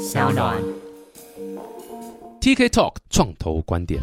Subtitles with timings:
[0.00, 0.56] 小暖。
[2.40, 4.00] TK Talk 创投观点。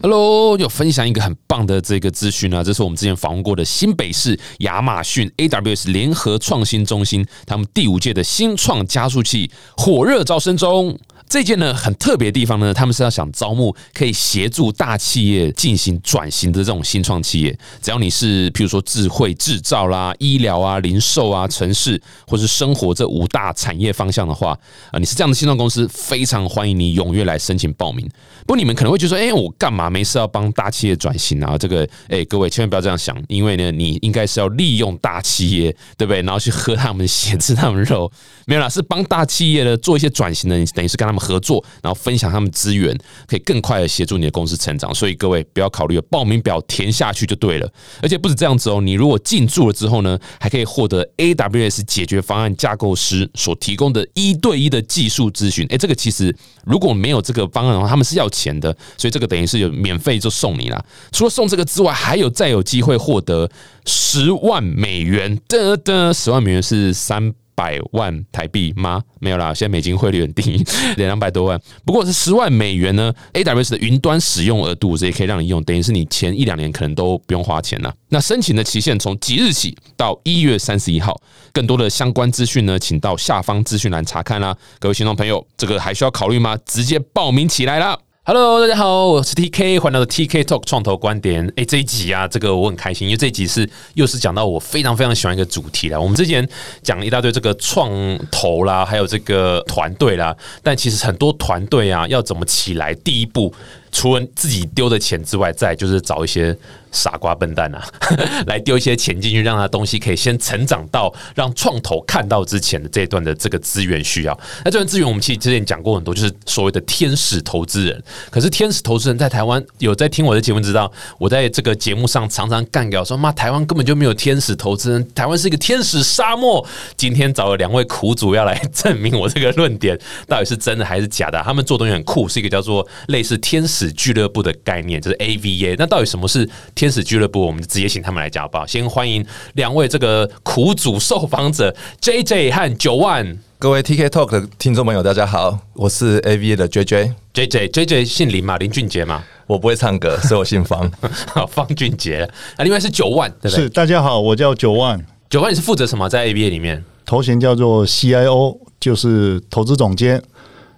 [0.00, 10.98] Hello，又分享一个很棒的这个资讯啊，这是我们之前访问过的新北市亚马逊 AWS 联合创新中心，他们第五届的新创加速器火热招生中。
[11.28, 17.56] 这件呢很特别的地方呢，他们是要想招募可以协助大企业进行转型的这种新创企业。
[17.82, 24.58] 只要你是譬如说智慧制造啦、医疗啊、零售啊、城市或是生活这五大产业方向的话，
[24.90, 28.08] 啊，你是这样的新创公司，非常欢迎你踊跃来申请报名。
[28.40, 31.58] 不过你们可能会觉得说，哎、我干嘛没事要帮大企业转型啊？
[31.58, 36.22] 这个，哎、各位千万不要这样想，因为呢，你应该是要利用大企业，对不对？
[36.22, 38.10] 然后去喝他们血、吃他们肉，
[38.46, 44.94] 没有啦，是帮大企业呢做一些转型的，你等于是跟他们合作，然后分享他们资源，可以更快的协助你的公司成长。
[44.94, 55.66] 所以各位不要考虑报名表填下去就对了，而且不止这样子哦，你如果进驻了之后呢，还可以获得 AWS 解决方案架构师所提供的一对一的技术咨询。
[55.70, 60.84] 哎，这个其实如果没有这个方案的话，他们是要钱的，所以这个等于是有免费就送你啦。
[61.12, 63.50] 除了送这个之外，还有再有机会获得
[63.86, 67.34] 十万美元的的十万美元是三。
[67.56, 69.02] 百万台币吗？
[69.18, 70.62] 没有啦，现在美金汇率很低，
[70.96, 71.60] 两百多万。
[71.84, 77.92] 不过是十万美元呢，AWS 的云端使用额度，这也可以让你用，等于是你前一两年可能都不用花钱了。
[78.10, 81.18] 那申请的期限从即日起到一月三十一号，
[81.52, 84.54] 更多的相关资讯呢，请到下方资讯栏查看啦。
[84.78, 86.56] 各位听众朋友，这个还需要考虑吗？
[86.66, 87.98] 直接报名起来啦
[88.28, 91.46] ！Hello，大家好，我是 TK，欢迎来到 TK Talk 创投观点。
[91.54, 96.00] 哎，这一集啊，这个我很开心，因为这一集是又是讲到我非常非常喜欢一个主题啦。
[96.00, 96.44] 我们之前
[96.82, 97.88] 讲了一大堆这个创
[98.32, 103.54] 投啦，还有这个团队啦，但其实很多团队啊，要怎么起来，第一步
[103.96, 106.54] 除了自己丢的钱之外，再就是找一些
[106.92, 107.82] 傻瓜笨蛋啊，
[108.46, 114.38] 来丢一些钱进去，让他东西可以先成长到让创投看到之前的这一段的这个资源需要。
[114.66, 118.02] 那这段资源我们其实之前讲过很多，就是所谓的天使投资人。
[118.28, 126.62] 可是天使投资人在台湾有在听我的节目，知道我在这个节目上常常干掉说，妈，台湾根本就没有天使投资人，台湾是一个天使沙漠。
[126.98, 131.40] 今天找了两位苦主要来证明我这个论点到底是真的还是假的。
[131.42, 135.76] 他们做东西很酷，是一个叫做类似天使俱乐部的概念，就是 AVA。
[135.78, 137.46] 那到底什么是天使俱乐部？
[137.46, 138.66] 我们就直接请他们来讲好不好？
[138.66, 139.24] 先欢迎
[139.54, 143.38] 两位这个苦主受访者 JJ 和九万。
[143.58, 147.14] 各位 TK Talk 的听众朋友，大家好，我是 AVA 的 JJ。
[147.32, 150.90] JJ JJ 姓林嘛，林俊杰嘛，我不会唱歌，所以我姓方。
[151.32, 152.28] 好，方俊杰。
[152.56, 156.06] 啊，另外是九万，对不是，大家好，我叫九万，九万你是负责什么？
[156.06, 156.84] 在 ABA 里面？
[157.06, 160.22] 头衔叫做 CIO，就是投资总监，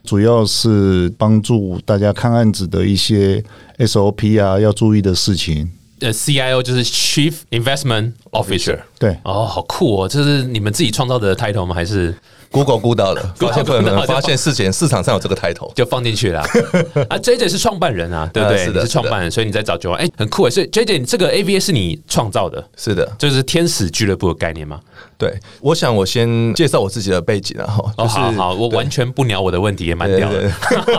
[0.04, 3.42] 主要是帮助大家看案子的一些
[3.78, 5.70] SOP 啊，要注意的事情。
[6.00, 8.80] 呃，CIO 就是 Chief Investment Officer。
[8.98, 10.08] 对，哦，好酷哦！
[10.08, 11.74] 这是你们自己创造的 title 吗？
[11.74, 12.14] 还是
[12.50, 15.72] Google 估到的， 发现可 Google 能发现事前市场上有这个 title。
[15.74, 16.40] 就放进去了？
[17.08, 18.58] 啊，JJ 是创办人啊，对不对？
[18.58, 20.50] 呃是的你是创办人，所以你在找九万，哎，很酷哎！
[20.50, 24.80] 所以 JJ 这个 AVA 是你创造的，是的，就是天使俱乐部的概念吗？
[25.16, 30.50] 对，我想我先介绍我自己的背景啊，哈，哦，就是好好，我完全不鸟我的问题，也蛮屌的。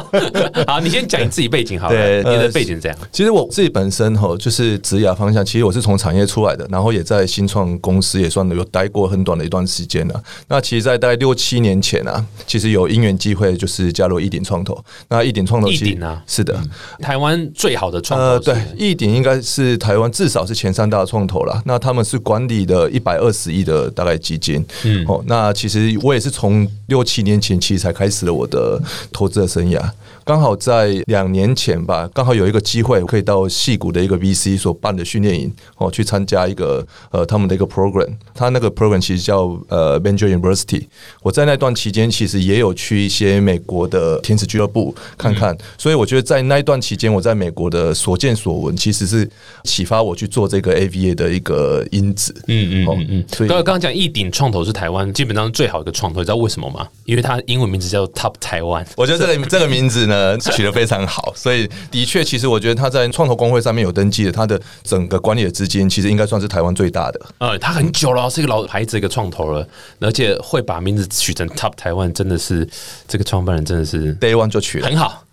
[0.68, 2.98] 好，你先讲你自己背景好了，你的呃背景是这样。
[3.12, 10.24] 其实我自己本身哈，就是职涯方向，其实我是从产业出来的，然后也在新创公司也算有待过很短的一段时间了。
[10.48, 14.78] 那其实，在大概六七年前啊，其实有因缘机会，就是加入一鼎创投。
[15.08, 16.62] 那一鼎创投其实一鼎啊是的，
[17.00, 21.62] 台湾最好的创呃，投呃对，一鼎应该是台湾至少是前三大创投了。
[21.66, 28.80] 那他们是管理的一百二十亿的大概基金，嗯，哦，那其实我也是从六七年前其实才开始了我的
[29.12, 29.82] 投资的生涯。
[30.29, 38.07] 刚好在两年前吧，刚好有一个机会可以到戏谷的一个 VC 所办的训练营哦，去参加一个呃他们的一个 program。
[38.35, 40.85] 他那个 program 其实叫呃 Benjo University。
[41.23, 49.28] 我在那段期间其实也有去一些美国的天使俱乐部看看，所以我觉得在那一段期间，我在美国的所见所闻，其实是
[49.63, 52.31] 启发我去做这个 AVA 的一个因子。
[52.46, 56.87] 嗯嗯哦嗯嗯，所以刚刚刚讲一鼎创投是台湾基本上最好的创投，你知道为什么吗？
[57.05, 58.85] 因为它英文名字叫 Top Taiwan。
[58.96, 67.22] 我觉得这个 这个名字呢取得非常好，所以的确，其实我觉得他在创投工会上面有登记的，他的整个管理的资金其实应该算是台湾最大的。
[67.40, 69.68] 呃，他很久了，是一个老牌子，一个创投了，
[70.00, 72.68] 而且会把名字取成 Top 台湾，真的是
[73.08, 75.26] 这个创办人真的是 Day One 就取了很，好，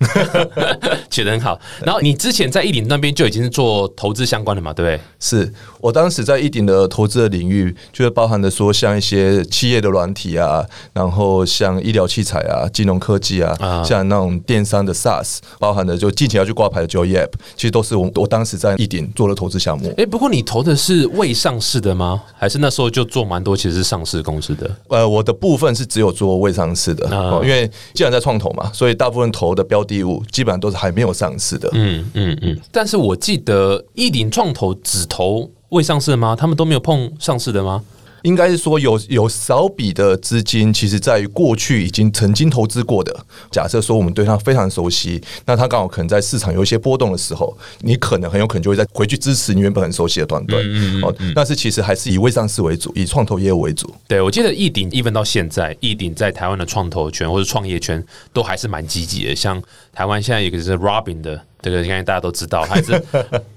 [1.10, 1.58] 取得很好。
[1.84, 5.00] 然后你之前在一鼎那边就已经是做投资相关的嘛，对不对？
[5.20, 19.92] 是我当时在一鼎的投资的领域，就是包含的说像一些企业的软体啊，然后像医疗器材啊、金融科技啊，啊像那种电商的 SaaS，包含的就近期要去挂牌的 Joy App，其实都是我我当时在一鼎做的投资项目。
[19.96, 22.22] 哎，不过你投的是未上市的吗？
[22.36, 24.70] 还是那时候就做蛮多，其实是上市公司的。
[24.88, 27.06] 呃，我的部分是只有做未上市的，
[27.42, 31.70] 因为既然在创投嘛，所以大部分投的标的物基本上都是还没有上市的。
[31.72, 32.58] 嗯嗯嗯。
[32.72, 36.36] 但是我记得一鼎创投只投未上市的吗？
[36.36, 37.82] 他们都没有碰上市的吗？
[38.26, 43.24] 应该是说有有少笔的资金，其实在于过去已经曾经投资过的。
[43.52, 50.60] 假设说我们对它非常熟悉，那它刚好可能在市场有一些波动的时候，你可能很有可能就会再回去支持你原本很熟悉的团队。
[51.02, 53.88] 哦，但是其实还是以未上市为主，以创投业务为主。
[54.08, 59.36] 对，我记得易鼎，even 到现在，易鼎在台湾的创投圈或者创业圈都还是蛮积极的。
[59.36, 59.62] 像
[59.92, 63.02] 台湾现在有一个是 Robin 的，这个应该大家都知道，还是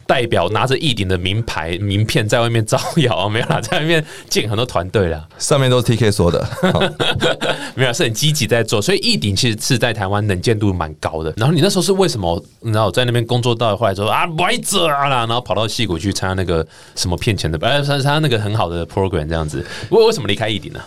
[0.08, 6.44] 代表拿着易鼎的名牌名片在外面招摇， 没有啦，在外面建很多团队啦，上面都是 TK 说的。
[6.74, 6.82] 好
[7.76, 8.82] 没有是很积极在做。
[8.82, 11.32] 所以易鼎其实是在台湾能见度蛮高的。
[11.38, 12.44] 然后你那时候是为什么？
[12.62, 16.66] 你知道在那边工作到后来说啊，不爱这啊啦，然后跑到戏谷去参加那个
[16.96, 19.64] 什么骗钱的，呃，参加那个很好的 program 这样子。
[19.92, 20.80] 为为什么离开易鼎呢？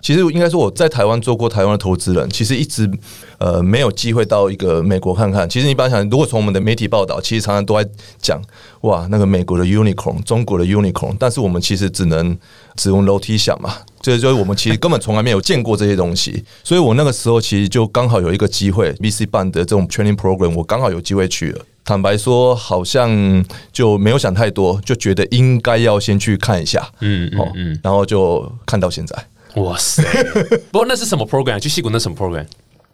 [0.00, 2.90] 其实应该说我在台湾做过台湾的投资人，其实一直
[3.38, 5.48] 呃没有机会到一个美国看看。
[5.48, 7.88] 其实你一般想，如果从我们的媒体报道，其实常常都在
[8.20, 8.40] 讲
[8.82, 12.36] 哇那个美国的 unicorn，中国的 unicorn，但是我们其实只能
[12.76, 13.74] 只用楼梯想嘛。
[14.00, 21.64] 这就是我们其实根本从来没有见过这些东西，所以我那个时候其实就刚好有一个机会，VC 办的这种 training program，我刚好有机会去了。
[21.84, 29.16] 坦白说，好像就没有想太多，就觉得应该要先去看一下，嗯嗯哦嗯，然后就看到现在。
[29.58, 30.02] 哇塞！
[30.70, 31.58] 不过那是什么 program？
[31.58, 32.46] 去戏谷那什么 program？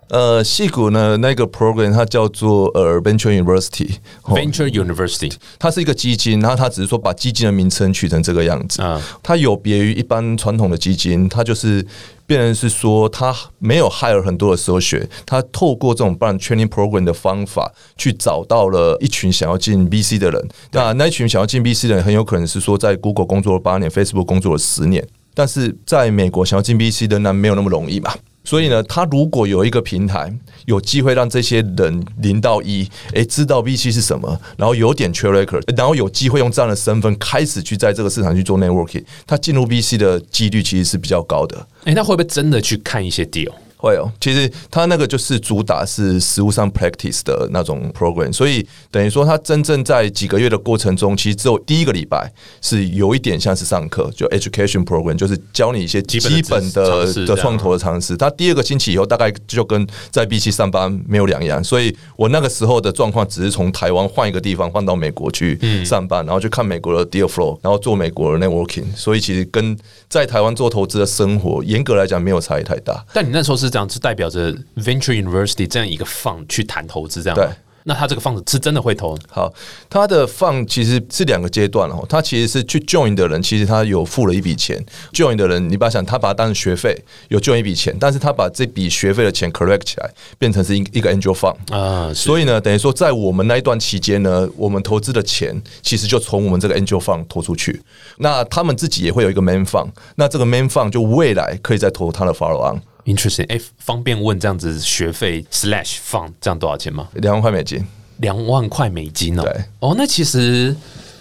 [0.08, 3.88] 呃，戏谷呢那个 program 它叫做呃 Venture University，
[4.25, 8.82] 哦 Venture University 它是一个基金，然后它只是说把基金的名称取成这个样子。
[8.82, 11.84] 啊，它有别于一般传统的基金，它就是
[12.26, 20.49] 变成是说它没有 hire 很多的 associate，它透过这种办 training program 的方法，去找到了一群想要进 VC 的人。
[20.72, 28.14] 那那一群想要进 VC 的人，很有可能是说在 Google 工作了八年，Facebook 工作了十年，但是在美国想要进 VC 仍然没有那么容易嘛。
[28.46, 30.31] 所以呢，他如果有一个平台，
[30.66, 41.66] 有机会让这些人零到一，诶，知道 VC 是什么，然后有点 track record，然后有机会用这样的身份开始去在这个市场去做 networking，他进入 VC 的几率其实是比较高的。
[41.84, 43.50] 哎、那会不会真的去看一些 deal？
[43.84, 52.32] 会哦，其实他那个就是主打是实物上 practice 的那种 program，所以等于说他真正在几个月的过程中，其实只有第一个礼拜
[52.62, 58.16] 是有一点像是上课，就 education program，就是教你一些基基本的的创投的常识。
[58.16, 69.76] 他第二个星期以后，大概就跟在 B 期上班没有两样，所以我那个时候的状况只是从台湾换一个地方换到美国去上班，然后去看美国的 deal flow，然后做美国的 networking，所以其实跟
[70.08, 73.04] 在台湾做投资的生活，严格来讲没有差异太大。
[73.12, 77.49] 但你那时候是这样，是代表着 Venture University 这样一个 fund 去谈投资，这样对。
[77.87, 79.15] 那他这个 fund 是真的会投？
[79.29, 79.53] 好，
[79.91, 82.03] 他的放其实是两个阶段哦。
[82.09, 84.82] 他其实是去 join 的人，其实他有付了一笔钱。
[85.12, 86.97] join 的人，你不要想，他把它当成学费，
[87.29, 91.56] 有 join 一笔钱，但是他把这笔学费的钱 correct 起来，变成是一一个 angel fund。
[91.77, 97.82] 啊，所以呢，等于说在我们那一段期间呢，我们投资的钱其实就从我们这个 angel fund 投出去。
[98.17, 103.47] 那他们自己也会有一个 main fund，那这个 main fund 就未来可以再投他的 follow on，interesting。
[103.49, 107.09] 哎、方便问这样子学费 slash fund 这样多少钱吗？
[107.15, 107.85] 两万块美金。
[108.19, 109.43] 两万块美金哦。
[109.43, 110.75] 对哦，那其实。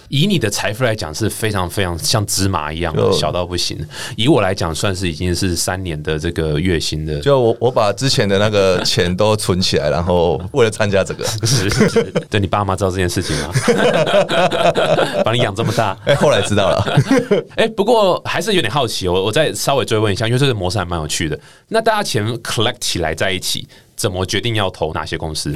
[0.08, 3.78] 以你的财富来讲是非常非常像芝麻一样的小到不行。
[4.16, 13.52] 以我来讲，算是已经是三年的这个月薪的，就我我把之前的那个钱都存起来，然后为了参加这个， 是是是，对你爸妈知道这件事情吗？
[15.24, 16.84] 把你养这么大，哎、后来知道了。
[17.56, 21.38] 哎、不过还是有点好奇，我我再稍微追问一下，因为这个模式还蛮有趣的。
[21.68, 25.54] 那大家钱 collect 起来在一起，怎么决定要投哪些公司？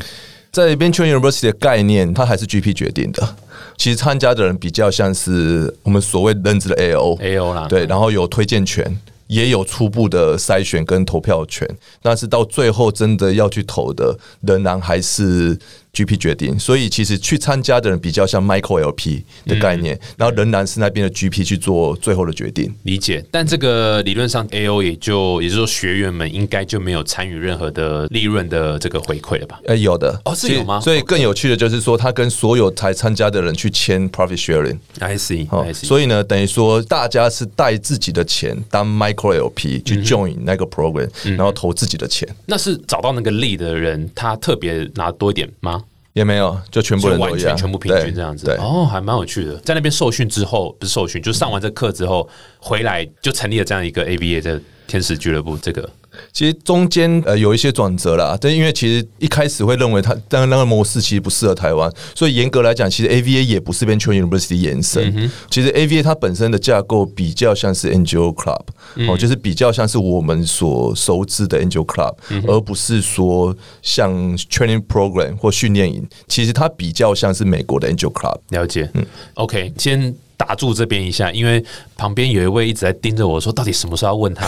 [0.50, 3.36] 在 Venture University 的概念，它还是 GP 决定的。
[3.76, 7.16] 其实参加的人比较像是我们所谓认知的 AO。
[7.20, 11.68] AO 啦，对，然后有推荐权，也有初步的筛选跟投票权，
[12.02, 15.56] 但是到最后真的要去投的，仍然还是
[15.92, 16.59] GP 决定。
[16.59, 22.75] 所以其实去参加的人比较像 Michael LP 的概念，然后仍然是那边的 GP 去做最后的决定。
[22.85, 23.25] 理解。
[23.30, 29.61] 但这个理论上 AO 也就也就是说学员们应该就没有参与任何的利润的这个回馈了吧？
[29.64, 34.78] 呃，有的哦是有吗所以更有趣的就是说，他跟所有才参加的人去签 profit sharing。
[35.00, 35.87] I see，哦 I，see。
[35.87, 45.83] 所以呢，等于说大家是带自己的钱当 micro LP 去 join 那个 program，、然后投自己的钱，那是找到那个利的人，他特别拿多一点吗？
[46.18, 49.56] 也没有，就全部人完全全部平均这样子，对，哦，还蛮有趣的。
[49.58, 55.88] 在那边受训之后，不是受训，就上完这课之后回来就成立了这样一个 ABA 的天使俱乐部这个？
[56.33, 65.30] 其实中间呃有一些转折啦，但因为其实一开始会认为它，但那个模式其实不适合台湾，所以严格来讲，其实 AVA 也不是 Venture University 延伸。
[65.49, 68.62] 其实 AVA 它本身的架构比较像是 Angel Club，
[69.09, 72.16] 哦，就是比较像是我们所熟知的 Angel Club，
[72.49, 76.04] 而不是说像 Training Program 或训练营。
[76.26, 78.38] 其实它比较像是美国的 Angel Club。
[78.49, 80.16] 了解，嗯，OK，先。
[80.38, 81.62] 打住这边一下，因为
[81.97, 84.47] 旁边有一位一直在盯着我说，到底什么时候要问他？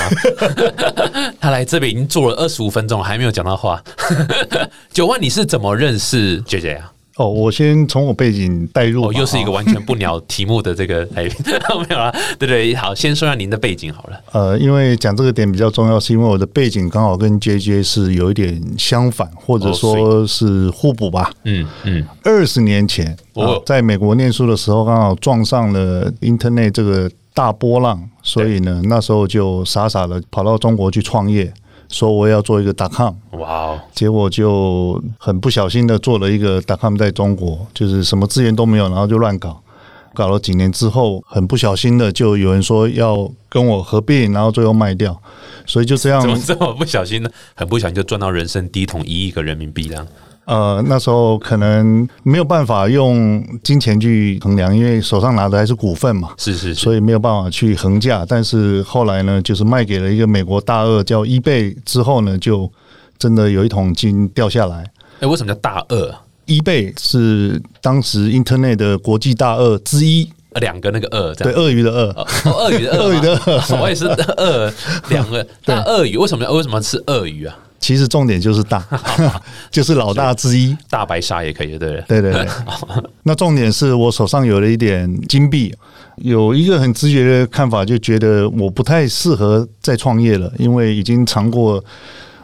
[1.38, 3.82] 他来这边已经坐了二十五分钟了，还没有讲到话。
[4.92, 6.92] 九万，你是怎么认识姐姐啊？
[7.20, 14.18] 哦，我先从我背景带入，又是一个完全不鸟题目的这个 哎， 没有了，对对，好，先说下您的背景好了。
[14.32, 21.30] 呃，因为讲这个点比较重要，是因为我的背景刚好跟 J J 是有一点相反，或者说是互补吧。
[21.44, 31.52] 嗯嗯，二十年前我在美国念书的时候，刚好撞上了 Internet 这个大波浪，所以呢，那时候就傻傻的跑到中国去创业。
[31.90, 33.80] 说我要做一个 .com，哇哦！
[33.92, 39.60] 结果就很不小心的做了一个 .com 在中国，就是什么资源都没有，然后就乱搞，
[40.14, 45.20] 搞了几年之后，很不小心的就有人说要跟我合并，然后最后卖掉，
[45.66, 46.20] 所以就这样。
[46.20, 47.30] 怎么这么不小心呢？
[47.54, 50.06] 很不小心就赚到人生第一桶一亿个人民币了。
[50.50, 58.26] 呃，那时候可能没有办法用金钱去衡量，因为手上拿的还是股份嘛，是是，所以没有办法去衡价。
[58.28, 62.68] 但是后来呢，就是卖给了一个美国大鳄叫伊贝之后呢，就
[63.16, 64.84] 真的有一桶金掉下来。
[65.20, 66.12] 哎，为什么叫大鳄？
[66.46, 70.28] 伊贝是当时 Internet 的国际大鳄之一，
[70.60, 74.72] 两个那个鳄，对，鳄鱼的鳄，鳄鱼的 鳄鱼的鳄，我也是鳄，
[75.10, 77.56] 两个 大鳄鱼，为什么要为什么吃鳄鱼啊？
[77.80, 78.84] 其实重点就是大，
[79.72, 82.46] 就是老大之一，大白鲨也可以，对对对对。
[83.24, 85.74] 那重点是我手上有了一点金币，
[86.16, 91.82] 有一个很直觉的看法，就觉得我不太适合再创业了，因为已经尝过。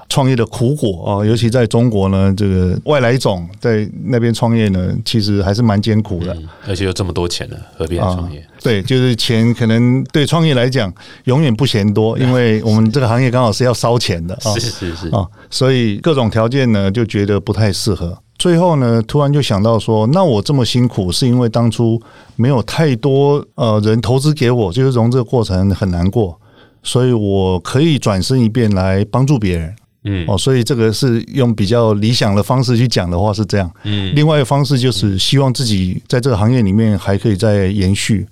[0.09, 6.37] 创业的苦果啊，尤其在中国呢，这个外来种在那边创业呢，其实还是蛮艰苦的，
[6.67, 8.47] 而且有这么多钱呢，何必创业？
[8.63, 10.93] 对，就是钱可能对创业来讲
[11.25, 18.17] 永远不嫌多， 因为我们这个行业刚好是要烧钱的啊，是是是啊，所以各种条件呢就觉得不太适合。
[18.39, 22.01] 最后呢，突然就想到说，那我这么辛苦，是因为当初
[22.37, 26.39] 没有太多呃人投资给我，就是融这个过程很难过，
[26.83, 29.75] 所以我可以转身一变来帮助别人。
[30.07, 33.71] 嗯哦，所以这个是用比较理想的方式去讲的话是这样。
[33.83, 38.27] 嗯，另外一个方式就是希望自己在这个行业里面还可以再延续，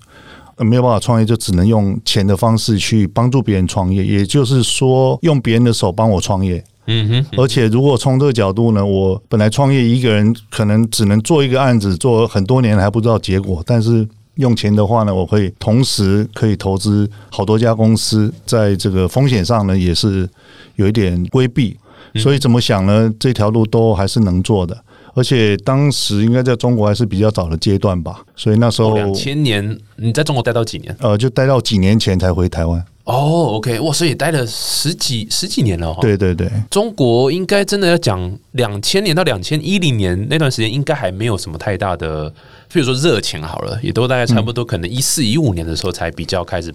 [0.58, 6.62] 没有办法创业就只能用钱的方式去帮助别人创业，也就是说用别人的手帮我创业。
[6.86, 20.28] 嗯哼，而且如果从这个角度呢，我本来创业一个人可能只能做一个案子，做很多年还不知道结果，但是用钱的话呢，我可以同时可以投资好多家公司，在这个风险上呢也是。
[20.76, 21.76] 有一点规避，
[22.16, 23.08] 所以怎么想呢？
[23.16, 24.76] 这条路都还是能做的，
[25.14, 30.96] 而且当时应该在中国还是比较早的阶段吧，所以那时候两千年，你在中国待到几年？
[30.98, 32.84] 呃，就待到几年前才回台湾。
[33.04, 35.96] 哦，OK，哇，所以待了十几十几年了。
[36.00, 42.34] 对对对，中国应该真的要讲两千年到两千一零年那段时间，应该还没有什么太大的。
[42.74, 46.74] 比如说热钱好了，也都大概差不多，可能一四一五年的时候才比较开始，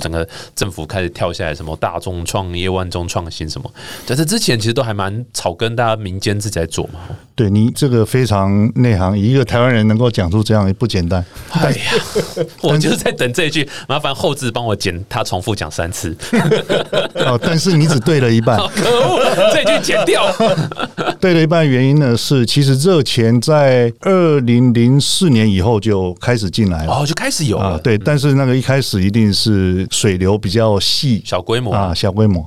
[0.00, 3.68] 整个政府开始跳下来，什么大众创业、万众创新什么，
[4.06, 7.00] 在这之前其实都还蛮草根，大家民间自己在做嘛。
[7.34, 11.24] 对你这个非常内行，一个台湾人能够讲出这样也不简单。
[11.50, 11.92] 哎呀，
[12.62, 16.16] 我就是在等这一句，麻烦后置帮我剪，他重复讲三次。
[17.26, 20.32] 哦，但是你只对了一半， 可恶，这句剪掉。
[21.18, 25.31] 对了一半原因呢是，其实热钱在二零零四。
[25.32, 32.44] 年以后就开始进来了哦，就开始有啊，对，但是那个一开始一定是水流比较细，小规模啊，小规模。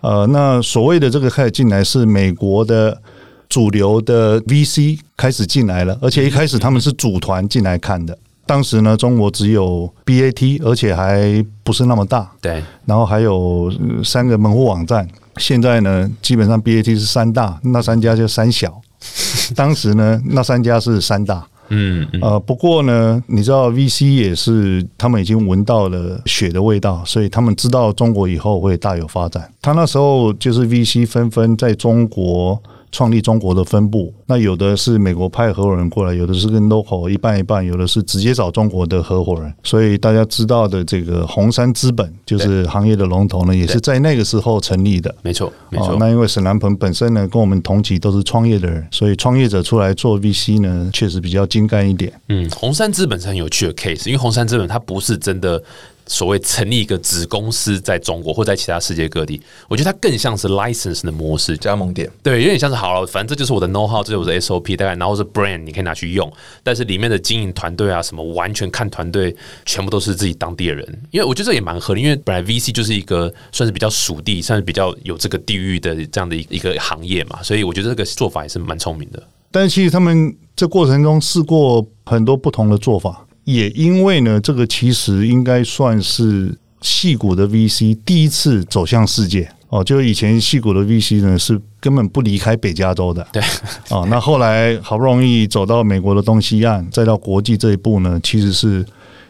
[0.00, 3.00] 呃，那所谓的这个开始进来是美国的
[3.48, 8.16] 主流的 VC 开始进来了，而且一开始他们是组团进来看的。
[8.44, 12.62] 当时呢，中国只有 BAT，而且还不是那么大，对。
[12.84, 13.72] 然后还有
[14.04, 18.80] 三个门户网站，现在呢，基本上 BAT 是三大，那三家就三小。
[19.56, 21.44] 当时呢，那三家是三大。
[21.68, 29.52] 嗯呃，不过呢，你知道 VC 也是他们已经闻到了血的味道，所以他们知道中国以后会大有发展。
[29.60, 32.62] 他那时候就是 VC 纷纷在中国。
[32.96, 39.52] 创立中国的分部，那有的是美国派合伙人过来，有的是跟 local 一半一半，有的是直接找中国的合伙人。
[39.62, 45.14] 所以大家知道的这个红杉资本，就是行业的龙头呢，也是在那个时候成立的。
[45.20, 45.94] 没错，没错。
[46.00, 52.10] 那因为沈南鹏本身呢，跟我们同期都是创业的人，所以创业者出来做 VC 呢，确实比较精干一点。
[52.30, 55.62] 嗯，红杉资本是很有趣的 case，因为红杉资本它不是真的。
[56.06, 62.10] 所谓成立一个子公司在中国或在其他世界各地，我觉得它更像是 license 的模式，加盟店。
[62.22, 66.32] 对，有点像是好了，反正这就是我的 know how，这就是我的 SOP，大概然后是 brand，你可以拿去用，
[66.62, 69.34] 但是里面的经营团队啊什么，完全看团队，
[69.64, 71.02] 全部都是自己当地的人。
[71.10, 79.22] 因为我觉得这也蛮合理，因为本来 VC 就是一个算是比较属地，算是比较有这个地域的这样的一一个行业嘛，所以我觉得这个做法也是蛮聪明的。
[79.50, 89.84] 但其实他们这过程中试过很多不同的做法，也因为呢，这个其实应该算是戏骨的 VC 第一次走向世界哦。
[89.84, 93.40] 就以前戏骨的 VC 呢是根本不离开北加州的，对
[93.90, 94.04] 哦。
[94.10, 98.84] 那后来好不容易走到美国的东西岸，再到国际这一步呢，其实是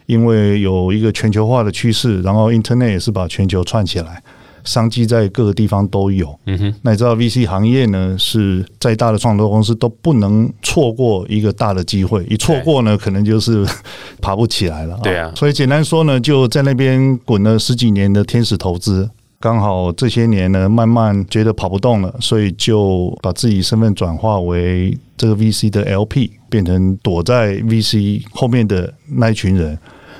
[0.06, 4.22] 因为有一个全球化的趋势，然后 Internet 也是把全球串起来。
[4.66, 8.14] 商机在各个地方都有，嗯哼，那你知道 VC 行业呢？
[8.18, 13.64] 是再大的创投公司都不能错过一个大的机会，一错过呢，可能就是
[14.20, 14.98] 爬不起来了。
[15.02, 19.08] 对啊，所以简单说呢，就在那边滚了十几年的天使投资，
[19.38, 29.78] 刚好这些年呢，慢慢觉得跑不动了，所以就把自己身份转化为这个 VC 的 LP，变成躲在 VC 后面的那一群人。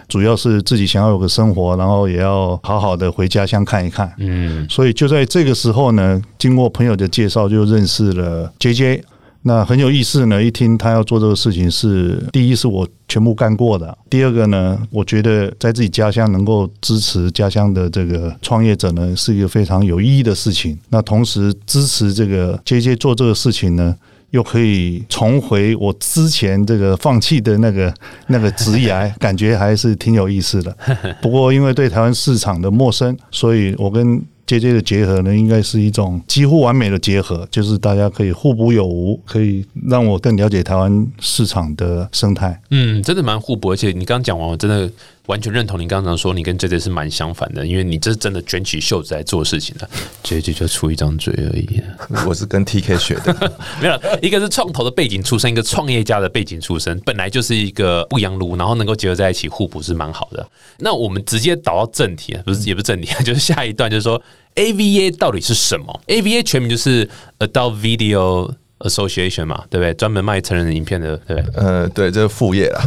[0.08, 4.12] 主要是自己想要有个生活，然后也要好好的回家乡看一看。
[4.18, 9.04] 嗯，所以就在这个时候呢，经过朋友的介绍，就认识了 J J。
[9.42, 20.76] 那很有意思呢，一听他要做这个事情，是第一是我全部干过的，第二个呢，我觉得在自己家乡能够支持家乡的这个创业者呢，是一个非常有意义的事情。
[20.88, 23.94] 那同时支持这个 J J 做这个事情呢。
[24.36, 27.92] 又可以重回我之前这个放弃的那个
[28.28, 30.76] 那个职业，感觉还是挺有意思的。
[31.22, 34.22] 不过因为对台湾市场的陌生，所以我跟。
[34.46, 42.56] JJ 的结合呢，应该是一种几乎完美的结合，就是大家可以互补有无，可以让我更了解台湾市场的生态。
[42.70, 44.88] 嗯，真的蛮互补，而且你刚刚讲完，我真的
[45.26, 49.88] 完全认同你刚刚说，你跟 J J 是蛮相反的，因为你这是真的卷起袖子来做事情的
[50.22, 51.82] ，J J 就出一张嘴而已。
[52.26, 60.46] 我是跟 T K 学的， 没有，一个是创投的背景出身，一个创业家的背景出身，本来就是一个不一样路，然后能够结合在一起，互补是蛮好的。
[60.78, 64.20] 那我们直接导到正题，不是也不是正题， 就是下一段，就是说。
[64.56, 67.06] AVA 到底是什么？AVA 全名就是
[67.40, 69.94] Adult Video Association 嘛，对不对？
[69.94, 71.64] 专门卖成人影片的，对不对？
[71.64, 72.82] 呃，对，这是副业啦。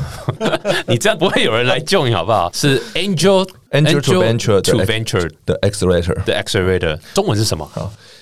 [0.88, 2.52] 你这样不会有人来救你，好不好？
[2.54, 7.70] 是 Angel Angel to Venture to Venture 的 Accelerator 的 Accelerator，中文是什么？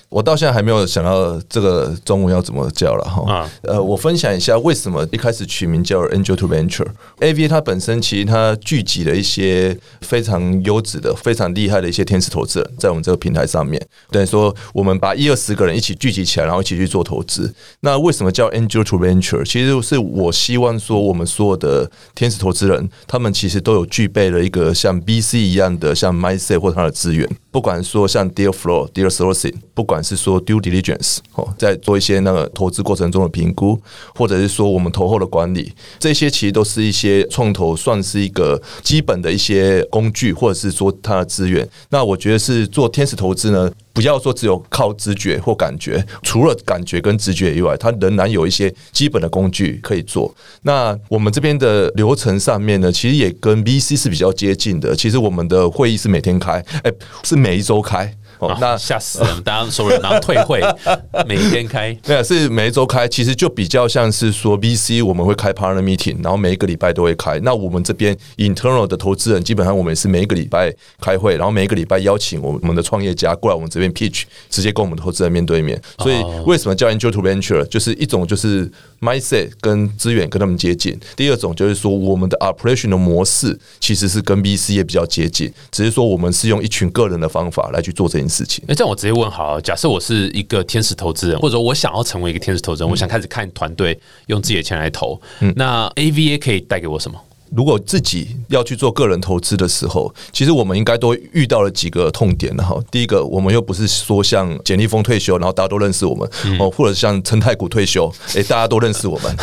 [0.09, 3.49] 我到现在还没有想到这个中文要怎么叫了哈。
[3.63, 6.87] 呃，我分享一下为什么一开始取名叫 Angel to Venture。
[7.19, 13.85] AVA 它本身其实它聚集了一些非常优质的、非常厉害的一些天使投资人，在我们这个平台上面。
[14.09, 17.53] 等于说，我们把一二十个人一起聚集起来，然后一起去做投资。
[17.81, 19.43] 那为什么叫 Angel to Venture？
[19.45, 27.27] 其实是我希望说，我们所有的天使投资人，他们其实都有具备了一个像 BC 一样的，像 MySay 或它的资源。
[27.51, 33.79] 不管说像 Deal Flow、Deal Sourcing，不管是说 Due Diligence 哦，在做一些那个投资过程中的评估，
[34.15, 41.67] 或者是说我们投后的管理，这些其实都是一些创投算是一个基本的一些工具，或者是说它的资源。
[41.89, 43.71] 那我觉得是做天使投资呢。
[43.93, 50.31] 不要说只有靠直觉或感觉，除了感觉跟直觉以外，它仍然有一些基本的工具可以做。
[50.61, 54.95] 那我们这边的流程上面呢，其实也跟 VC 是比较接近的。
[54.95, 56.91] 其实我们的会议是每天开，哎，
[57.23, 58.15] 是每一周开。
[58.39, 59.43] 哦，那吓死人！
[59.43, 60.61] 大家所有人然后退会，
[61.27, 67.39] 每一天开，没有，是每一周开，其实就比较像是说 VC 我们会开 partner meeting，然后每一个礼拜都会开。
[67.39, 70.71] 那我们这边 internal 的投资人，基本上我们也是每一个礼拜
[71.01, 75.81] 开会，然后每一个礼拜邀请我们的创业家过来我们这边 pitch，直接跟我们投资人面对面。
[75.97, 77.63] 所以为什么叫 angel to venture？
[77.65, 78.71] 就是一种就是
[79.01, 88.26] mindset 跟资源跟他们接近，第二种就是说我们的 operation 的模式其实是跟 VC 也比较接近，只是说我们是用一群个人的方法来去做这件。
[88.27, 95.19] 事情，那这样我直接问好了，假设我是一个天使投资人，或者我想要成为一个天使投资人，我想开始看团队用自己的钱来投，
[95.55, 97.19] 那 AVA 可以带给我什么？
[97.55, 102.77] 如果自己要去做个人投资的时候，其实我们应该都遇到了几个痛点了哈。
[102.91, 109.33] 第一个，我们又不是说像简立峰退休，然后大家都认识我们哦，或者像陈太古退休，诶，大家都认识我们。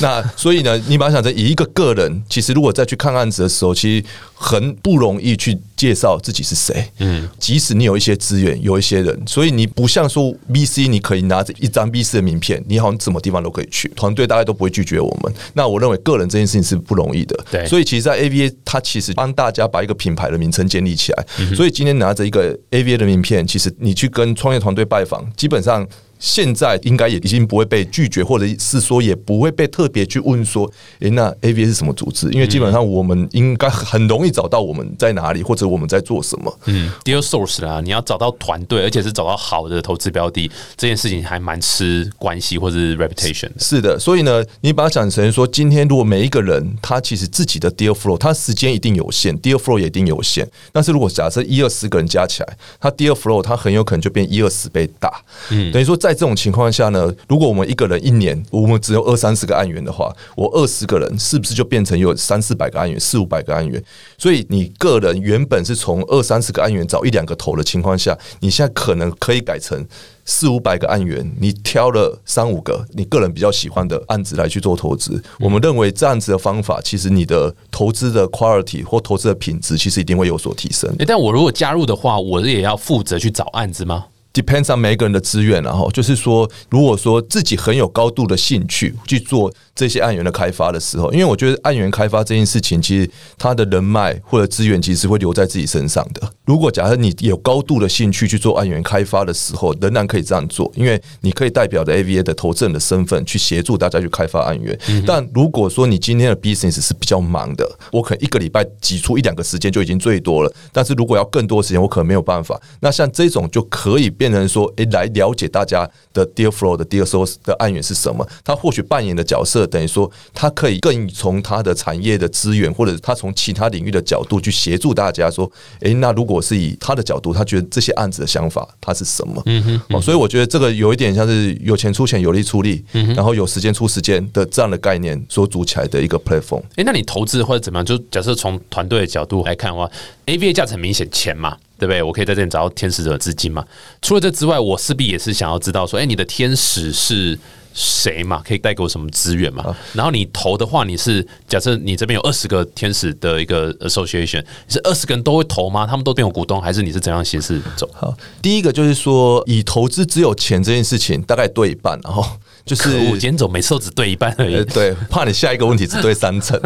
[0.00, 4.04] 那所以呢，你把它想成以一个个人，其实如果再去看案子的时候，其实
[4.38, 6.86] 很不容易去介绍自己是谁。
[6.98, 15.32] 嗯，即使你有一些资源，有一些人，所以你不像说 VC，你可以拿着一张 VC 的名片，你好像什么地方都可以去，团队大概都不会拒绝我们。
[15.54, 17.44] 那我认为个人这件事情是不容易的。
[17.50, 21.26] 对，所以其实，在 AVA 它其实帮大家把一个品牌的名称建立起来。
[21.54, 25.86] 所以今天拿着一个 AVA 的名片，其实你去跟创业团队拜访，基本上。
[26.18, 32.30] 现在应该也已经不会被拒绝，或者是说也不会被特别去问说，诶，那 AVA 是什么组织？
[32.30, 36.58] 因为基本上我们应该很容易找到我们在哪里，或者我们在做什么。
[36.66, 43.54] 嗯，deal source 啦，你要找到团队，而且是找到好的投资标的，这件事情还蛮吃关系或者是 reputation 的。
[43.58, 50.48] 是的，所以呢，你把它想成说，今天如果每一个人他其实自己的 deal flow，他时间一定有限，deal flow 也一定有限。
[50.72, 55.10] 但是如果假设一二十个人加起来，他 deal flow 他很有可能就变一二十倍大。
[55.50, 63.82] 嗯，等于说在这种情况下呢，如果我们一个人一年我们只有二三十个案源的话，我二十个人是不是就变成有三四百个案源、四五百个案源？
[64.16, 69.84] 所以你个人原本是从二三十个案源找一两个头的情况下，你现在可能可以改成
[70.24, 75.20] 四五百个案源，你挑了三五个你个人比较喜欢的案子来去做投资。
[75.40, 80.88] 我们认为这样子的方法，其实你的投资的 quality 或投资的品质，其实一定会有所提升。
[81.00, 84.04] 诶但我如果加入的话，我也要负责去找案子吗？
[84.36, 96.28] Depends on 每个人的资源，然后就是说，如果说自己很有高度的兴趣去做这些案源的开发的时候，因为我觉得案源开发这件事情，其实他的人脉或者资源其实会留在自己身上的。
[96.46, 104.78] 如果假设你有高度的兴趣去做案源开发的时候，仍然可以这样做，因为你可以代表着 AVA 的投资人的身份去协助大家去开发案源。
[105.06, 112.58] 但如果说你今天的 business 是比较忙的，我可能一个礼拜挤出一两个时间就已经最多了，但是如果要更多时间，我可能没有办法。
[112.80, 125.50] 那像这种就可以变成说，诶、来了解大家的 deal flow 的 deal source 的案源是什么，他或许扮演的角色等于说，他可以更从他的产业的资源，或者他从其他领域的角度去协助大家说，
[125.80, 129.42] 诶、那如果是以他的角度，他觉得这些案子的想法他是什么？
[129.46, 136.62] 嗯哼，哦，所以我觉得这个有一点像是有钱出钱，有力出力，然后有时间出时间的这样的概念所组起来的一个 platform。
[136.76, 137.84] 诶，那你投资或者怎么样？
[137.84, 139.90] 就假设从团队的角度来看的话
[140.26, 142.02] ，AVA 价值很明显，钱嘛，对不对？
[142.02, 143.64] 我可以在这里找到天使的资金嘛。
[144.02, 147.38] 除了这之外，我势必也是想要知道说，哎，你的天使是
[147.78, 148.42] 谁嘛？
[148.42, 149.76] 可以带给我什么资源嘛？
[149.92, 155.86] 然后你投的话，你是假设你这边有二十个天使的一个 association，是二十个人都会投吗？
[155.86, 157.86] 他们都变有股东，还是你是怎样形式走？
[157.92, 162.24] 好，第一个就是说，以投资只有钱这件事情，大概对一半，然后
[162.66, 164.64] 就是可恶，今天走每次都只对一半而已呃，。
[164.64, 166.60] 对，怕你下一个问题只对三成，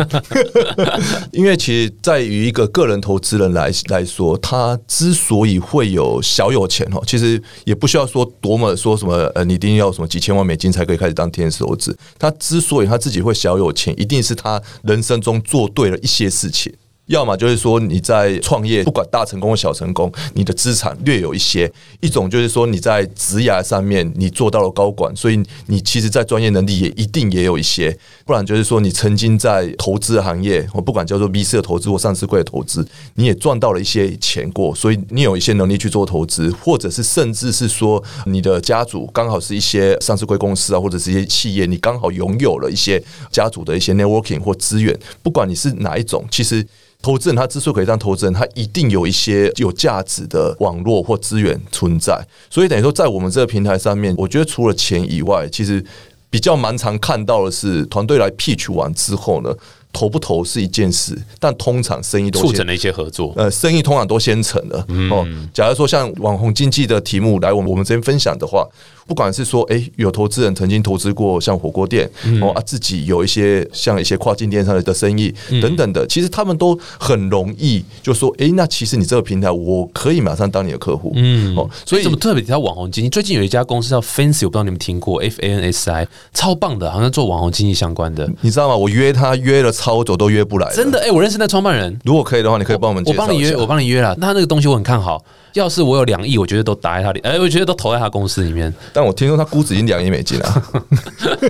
[1.31, 11.95] 因为其实在于一个个人投资人来来说，他之所以会有小有钱哦，其实也不需要说多么说什么呃，你一定要什么几千万美金才可以开始当天使投资。
[12.19, 16.73] 他之所以他自己会小有钱，一定是他人生中做对了一些事情。
[17.11, 21.69] 要么就是说你在创业，不管大成功或小成功，你的资产略有一些；
[22.01, 27.93] 一种就是说你在职涯上面你做到了高管，所以你其实，在专业能力也一定也有一些；
[28.25, 46.65] 不然就是说你曾经在投资行业，我不管叫做 V C 的投资或上市柜的投资，你也赚到了一些钱过，所以你有一些能力去做投资，或者是甚至是说你的家族刚好是一些上市柜公司啊，或者是一些企业，你刚好拥有了一些家族的一些 networking 或资源，不管你是哪一种，其实。
[47.03, 55.85] 投资人他之所以可以当投资人，他一定有一些有价值的网络或资源存在，所以等于说，在我们这个平台上面，我觉得除了钱以外，其实
[56.29, 59.53] 比较蛮常看到的是，团队来 pitch 完之后呢，
[59.93, 63.33] 投不投是一件事，但通常生意都促成了一些合作。
[63.37, 65.27] 呃，生意通常都先成了、哦。
[65.53, 68.65] 假如说像网红经济的题目来我们我们这边分享的话，
[69.11, 72.09] 不管是说，诶有投资人曾经投资过像火锅店，
[72.41, 83.11] 哦啊，自己有一些像一些跨境电商的生意等等的，其实他们都很容易就说，诶，那其实你这个平台我可以马上当你的客户，嗯，哦，所以怎么特别提到网红经济？
[83.11, 88.31] 最近有一家公司叫 Fancy，我不知道你们听过 F A N S I，超棒的，好像做网红经济相关的。
[88.43, 88.77] 你知道吗？
[88.77, 94.15] 我约他约了超久都约不来，真的，哎、我认识那创办人，如果可以的话，你可以帮我们我帮你约，我帮你约了。
[94.21, 95.21] 那他那个东西我很看好，
[95.55, 98.73] 要是我有两亿，我觉得都打在他里，哎、我觉得都投在他公司里面。
[98.93, 100.63] 但我听说他估值已经两亿美金了。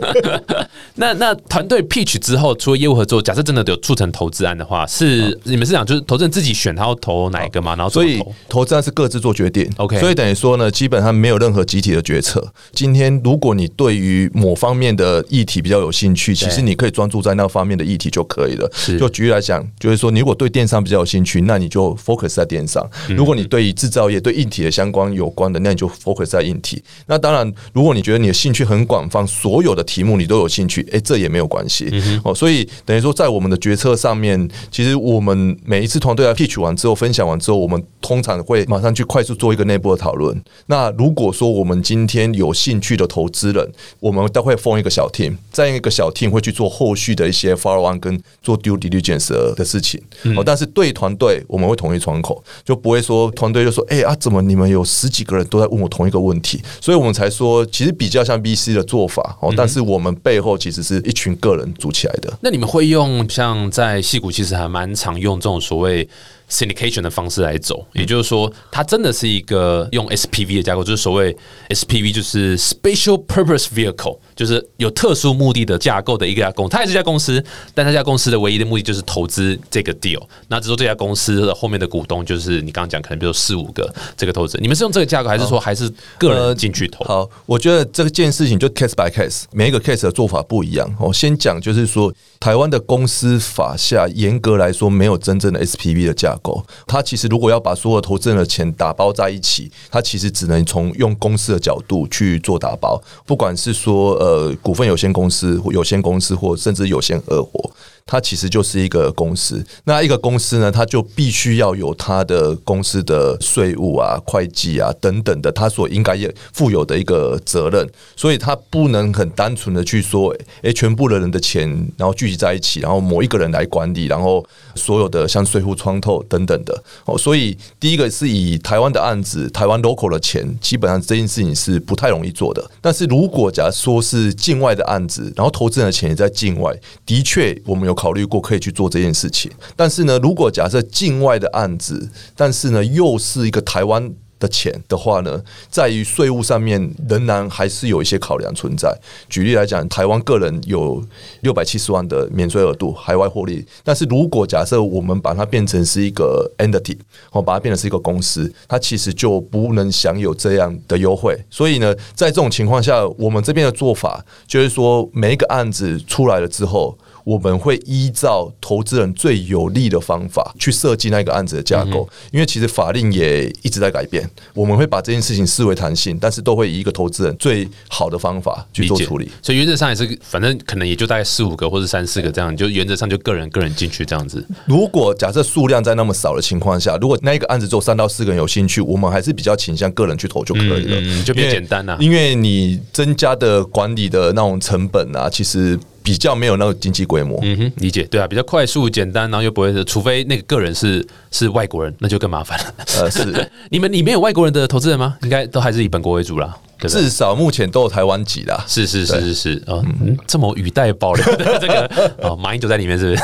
[0.97, 7.75] 那那团队 pitch 之后，除了业务合作，假设真的有促成投资案的话，是你们是想就是投资人自己选他要投哪一个嘛？
[7.77, 9.71] 然后所以投投资案是各自做决定。
[9.77, 12.53] OK 所以等于说呢，基本上没有任何集体的决策。
[12.73, 18.71] 今天如果你对于某方面的议题比较有兴趣，其实你可以专注在那方面的议题就可以了。
[18.73, 22.85] 是就举例来讲，就是说，你如果对电商比较有兴趣，那你就 focus 在电商；
[23.15, 26.81] 如果你对于制造业、对硬体的相关有关的，那你就 focus 在硬体。
[27.07, 31.91] 那当然，如果你觉得你的兴趣很广泛，所有的题目你都有兴趣，诶，这也没有关系。
[32.23, 40.39] 哦，所以等于说，在我们的决策上面，其实我们每一次团队来 pitch 完之后，分享完之后，我们通常会马上去快速做一个内部的讨论。
[40.67, 43.67] 那如果说我们今天有兴趣的投资人，
[43.99, 50.01] 我们都会封一个小 team，在一个小 team 会去做后续的一些 follow on 跟跟做 due diligence 的的事情。
[50.37, 56.61] 哦，但是对团队我们会统一窗口，就不会说团队就说，哎啊，怎么你们有十几个人都在问我同一个问题？
[56.81, 62.33] 所以我们才说，其实比较像 VC 的做法哦，但是我们背后其实是一群个人组起来的。
[62.41, 66.09] 那你们会用像在戏谷其实还蛮常用这种所谓。
[66.51, 71.35] Syndication 的方式来走，也就是说，它真的是一个用 SPV 的架构，就是所谓
[71.69, 76.71] SPV，就是 Special Purpose Vehicle，就是有特殊目的的架构的一家公司。
[76.71, 77.43] 它也是家公司，
[77.75, 80.21] 但它家公司的唯一的目的就是投资这个 deal。
[80.49, 84.59] 那只说这家公司的后面的股东就是你刚刚讲，可能比如四五个这个投资。
[84.61, 87.05] 你们是用这个架构，还是说还是个人进去投？
[87.05, 90.93] 好，我觉得这件事情就 case by case，每一个 case 的做法不一样。
[90.99, 96.65] 我先讲，就是说台湾的公司法下，严格来说没有真正的 SPV 的架构。
[96.87, 107.71] 他其实如果要把所有投资人的钱打包在一起，他其实只能从用公司的角度去做打包，不管是说呃股份有限公司、或有限公司或甚至有限合伙。
[108.07, 126.83] 它其实就是一个公司，那一个公司呢，它就必须要有它的公司的税务啊、会计啊等等的，它所应该也负有的一个责任，所以它不能很单纯的去说，诶，全部的人的钱然后聚集在一起，然后某一个人来管理，然后所有的像税务窗透等等的。
[127.05, 132.71] 哦，所以第一个是以台湾的案子，台湾 local 的钱，基本上这件事情是不太容易做的。
[132.81, 138.01] 但是如果假如说是境外的案子，然后投资人的钱也在境外，的确我们有。
[138.01, 148.99] 考虑过可以去做这件事情，但是呢，如果假设境外的案子，但是呢又是一个台湾的钱的话呢，在于税务上面仍然还是有一些考量存在。
[149.29, 151.05] 举例来讲，台湾个人有
[151.43, 156.97] 六百七十万的免税额度，海外获利，但是如果假设我们把它变成是一个 entity，
[157.33, 161.39] 哦，把它变成是一个公司，它其实就不能享有这样的优惠。
[161.51, 166.97] 所以呢，在这种情况下，我们这边的做法就是说，每一个案子出来了之后。
[167.25, 174.29] 我们会依照投资人最有利的方法去设计那个案子的架构，因为其实法令也一直在改变。
[174.55, 179.31] 我们会把这件事情视为弹性，但是都会以一个投资人最好的方法去做处理。
[179.43, 184.45] 所以原则上也是，反正可能也就大概四五个或者三四个这样，就原则上就个人个人进去这样子。
[184.67, 191.97] 如果假设数量在那么少的情况下，如果那一个案子只有三到四个人有兴趣，我们还是比较倾向个人去投就可以了，就比较简单啊。
[192.01, 195.79] 因为你增加的管理的那种成本啊，其实。
[196.03, 202.75] 比较没有那个经济规模，嗯哼，理解，对啊，比较快速简单，然后又不会是，除非那个个人是是外国人，那就更麻烦了。
[202.99, 205.17] 呃，是， 你们里面有外国人的投资人吗？
[205.23, 206.57] 应该都还是以本国为主啦。
[206.89, 208.65] 至少目前都有台湾籍啦。
[208.67, 213.23] 是是是是是，嗯，这么语带保留的 这个，哦，马英九在里面是不是？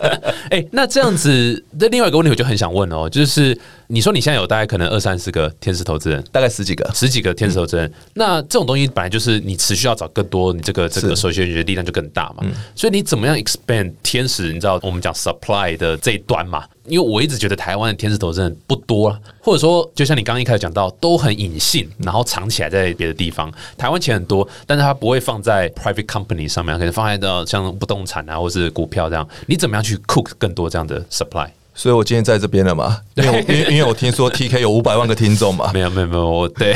[0.50, 12.44] 哎，那这样子，那另外一个问题我就很想问哦，就是你说你现在有大概可能二三十个天使投资人，大概十几个，十几个天使投资人，那这种东西本来就是你持续要找更多，你这个这个首先你的力量就更大嘛。
[12.74, 14.52] 所以你怎么样 expand 天使？
[14.52, 16.64] 你知道我们讲 supply 的这一端嘛？
[16.86, 23.52] 因为我一直觉得台湾的天使投资人不多啊，或者说就像你刚刚一开始讲到，都很隐性，然后藏起来在别的地方。
[23.76, 29.28] 台湾钱很多，但是它不会放在 private company 上面，可能放在的像不动产啊，或是股票这样。
[29.46, 31.48] 你怎么样去 cook 更多这样的 supply？
[31.74, 36.72] 所以我今天在这边了嘛， 因为因为因为我听说 TK 有五百万个听众嘛，没有没有没有，我 对，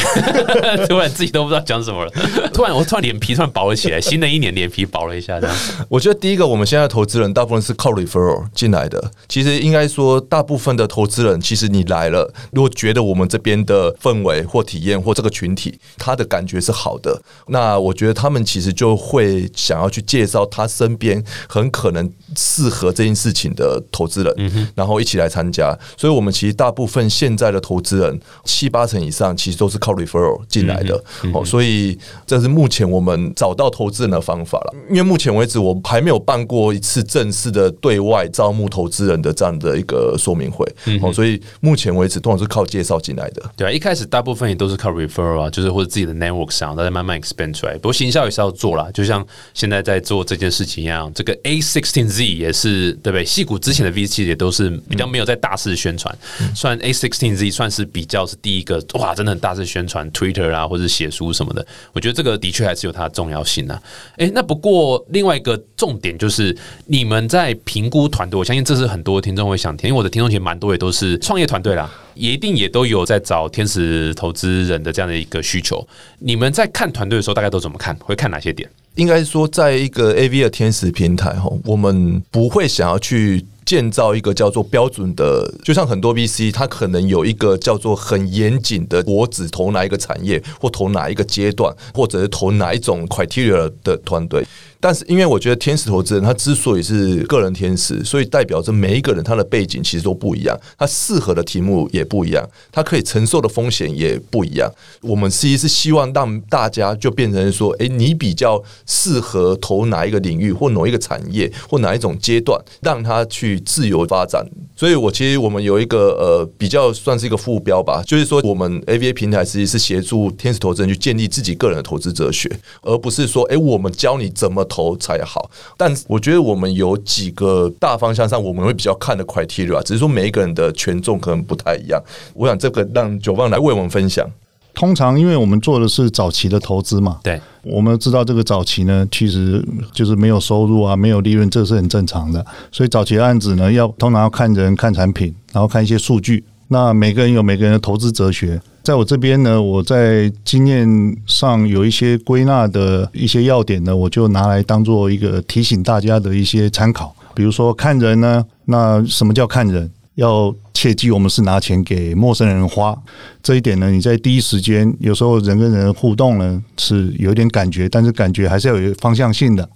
[0.88, 2.12] 突然自己都不知道讲什么了，
[2.52, 5.56] 突然我突然脸皮突然薄了起来，新的一年脸皮薄了一下，这样。
[5.88, 24.87] 我觉得第一个，我们现在投资人大部分是靠 referral 进来的，其实应该说大部分的投资人，其实你来了，如果觉得我们这边的氛围或体验或这个群体他的感觉是好的，那我觉得他们其实就会想要去介绍他身边很可能适合这件事情的投资人，嗯哼，然后。
[24.88, 30.98] 然后一起来参加，所以我们其实大部分现在的投资人七八成以上其实都是靠 referral 进来的
[31.34, 34.74] 哦，所以这是目前我们找到投资人的方法了。
[34.88, 40.66] 因为目前为止我还没有办过一次正式的对外招募投资人的这样的一个说明会
[41.02, 43.42] 哦，所以目前为止通常是靠介绍进来的。
[43.58, 47.74] 对啊，一开始大部分也都是靠 referral 啊，就是或者自己的 network 上，大家慢慢 expand 出来。
[47.74, 49.22] 不过行销也是要做啦，就像
[49.52, 53.22] 现在在做这件事情一样，这个 A sixteen Z 也是对不对？
[53.22, 54.77] 戏股之前的 V 七也都是。
[54.88, 56.16] 比较没有在大肆宣传，
[56.54, 61.66] 算 A sixteen Z 算是比较是第一个哇，真的很大肆宣传 Twitter 啊，或者写书什么的。
[61.92, 63.82] 我觉得这个的确还是有它的重要性啊。
[64.16, 75.86] 诶，那不过另外一个重点就是你们在评估团队，我相信这是很多听众会想听，因为我的听众其实蛮多也都是创业团队啦，也一定也都有在找天使投资人的这样的一个需求。
[76.18, 77.94] 你们在看团队的时候，大概都怎么看？
[77.96, 78.68] 会看哪些点？
[78.94, 83.44] 应该说，在一个 AV 的天使平台哈，我们不会想要去。
[83.68, 94.42] 建造一个叫做标准的，就像很多 VC，它可能有一个叫做很严谨的，我只投哪一个产业，或投哪一个阶段，或者是投哪一种 criteria 的团队。
[94.80, 104.70] 但是因为我觉得天使投资人他之所以是个人天使，所以代表着每一个人他的背景其实都不一样，他适合的题目也不一样，他可以承受的风险也不一样。
[105.02, 114.46] 我们其实是希望让大家就变成说，诶，你比较适合投哪一个领域或哪一个产业或哪一种阶段，让他去自由发展。
[114.76, 122.48] 所以，我其实我们有一个呃比较算是一个副标吧，就是说我们 AVA 平台实际是协助天使投资人去建立自己个人的投资哲学，
[122.82, 125.50] 而不是说，诶，我们教你怎么投才好。
[125.76, 132.02] 但我觉得我们有几个大方向上我们会比较看的 criteria，只是说每一个人的权重可能不太一样。
[132.34, 134.28] 我想这个让九棒来为我们分享。
[134.74, 139.60] 通常，因为我们做的是早期的投资嘛，对，我们知道这个早期呢，其实
[139.92, 142.46] 就是没有收入啊，没有利润，这是很正常的。
[142.70, 146.44] 所以早期的案子呢，要通常要看人、看产品，然后看一些数据。
[146.68, 157.14] 那每个人有每个人的投资哲学，在我这边呢，我在经验上有一些归纳的一些要点呢，我就拿来当做一个提醒大家的一些参考。
[157.34, 159.90] 比如说看人呢，那什么叫看人？
[160.14, 162.96] 要切记，我们是拿钱给陌生人花，
[163.42, 169.68] 这一点呢，你在第一时间，有时候人跟人互动呢是有点感觉，但是感觉还是要有方向性的。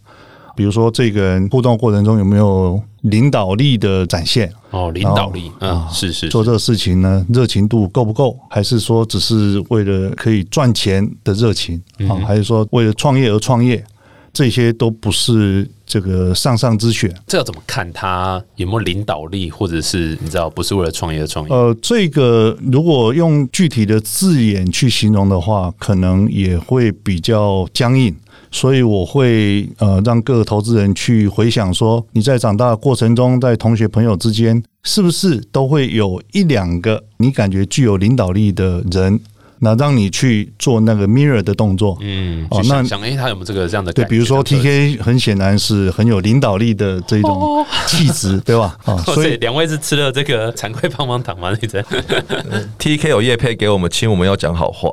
[0.56, 4.52] 比如说，这个人互动过程中有没有领导力的展现？
[4.70, 8.38] 哦，领导力，嗯，是是，做这个事情呢，热情度够不够？
[8.50, 12.16] 还是说只是为了可以赚钱的热情啊？
[12.26, 13.84] 还是说为了创业而创业？
[14.32, 21.54] 这些都不是这个上上之选，这要怎么看他有没有领导力，或者是你知道不是为了创业而创业？
[21.54, 28.16] 呃，这个如果用具体的字眼去形容的话，可能也会比较僵硬，
[28.52, 39.18] 所以我会呃让各个投资人去回想说，你在长大的过程中，在同学朋友之间，是不是都会有一两个你感觉具有领导力的人？
[39.64, 43.92] 那让你去做那个 mirror 的动作，嗯，哦，那想哎，他有没有这个这样的？
[43.92, 48.76] 对，比如说 T K 很显然是很有领导力的这种气质，对吧？
[48.84, 51.56] 啊，所以两位是吃了这个 惭愧棒棒糖吗？
[51.62, 51.80] 你这
[52.76, 54.90] T K 有叶配给我们亲，我们要讲好话，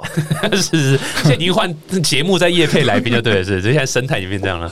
[0.53, 4.71] 是是，现在已经换节目在叶配来宾就对了，是，这现在生态已经变这样了。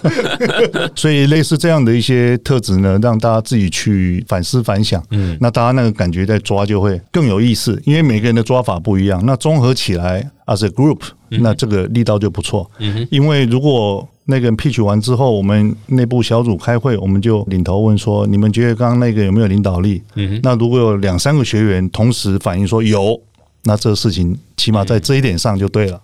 [0.95, 9.86] 所以类似这样的一些特质呢，让大家自己去反思反想，嗯，那大家那个感觉在抓就会更有意思，因为每个人的抓法不一样，那综合起。
[9.87, 12.69] 起来，as a group，那这个力道就不错。
[13.09, 20.03] 因为如果那个 pitch 完之后，我们内部小组开会，我们就领头问说：你们觉得刚刚那个有没有领导力？
[20.43, 23.17] 那如果有两三个学员同时反映说有，
[23.63, 26.01] 那这个事情起码在这一点上就对了。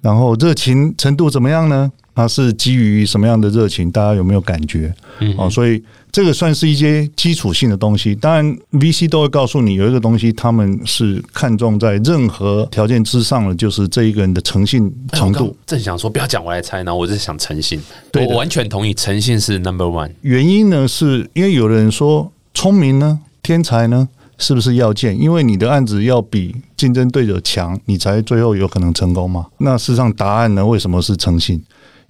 [0.00, 1.92] 然后热情程度怎么样呢？
[2.14, 3.90] 它是基于什么样的热情？
[3.90, 4.94] 大家有没有感觉？
[5.20, 8.14] 嗯哦，所以这个算是一些基础性的东西。
[8.14, 15.56] 当然，VC 都会告诉你有一个东西，他们是看重在任何条件之上的，就是这一个人的诚信程度。
[15.66, 16.94] 正想说不要讲，我来猜呢。
[16.94, 17.80] 我是想诚信，
[18.14, 20.10] 我完全同意，诚信是 number one。
[20.20, 25.20] 原因呢，是因为有人说聪明呢，天才呢，是不是要件？
[25.20, 29.46] 因为你的案子要比竞争对手强，你才最后有可能成功嘛。
[29.58, 31.60] 那事实上，答案呢，为什么是诚信？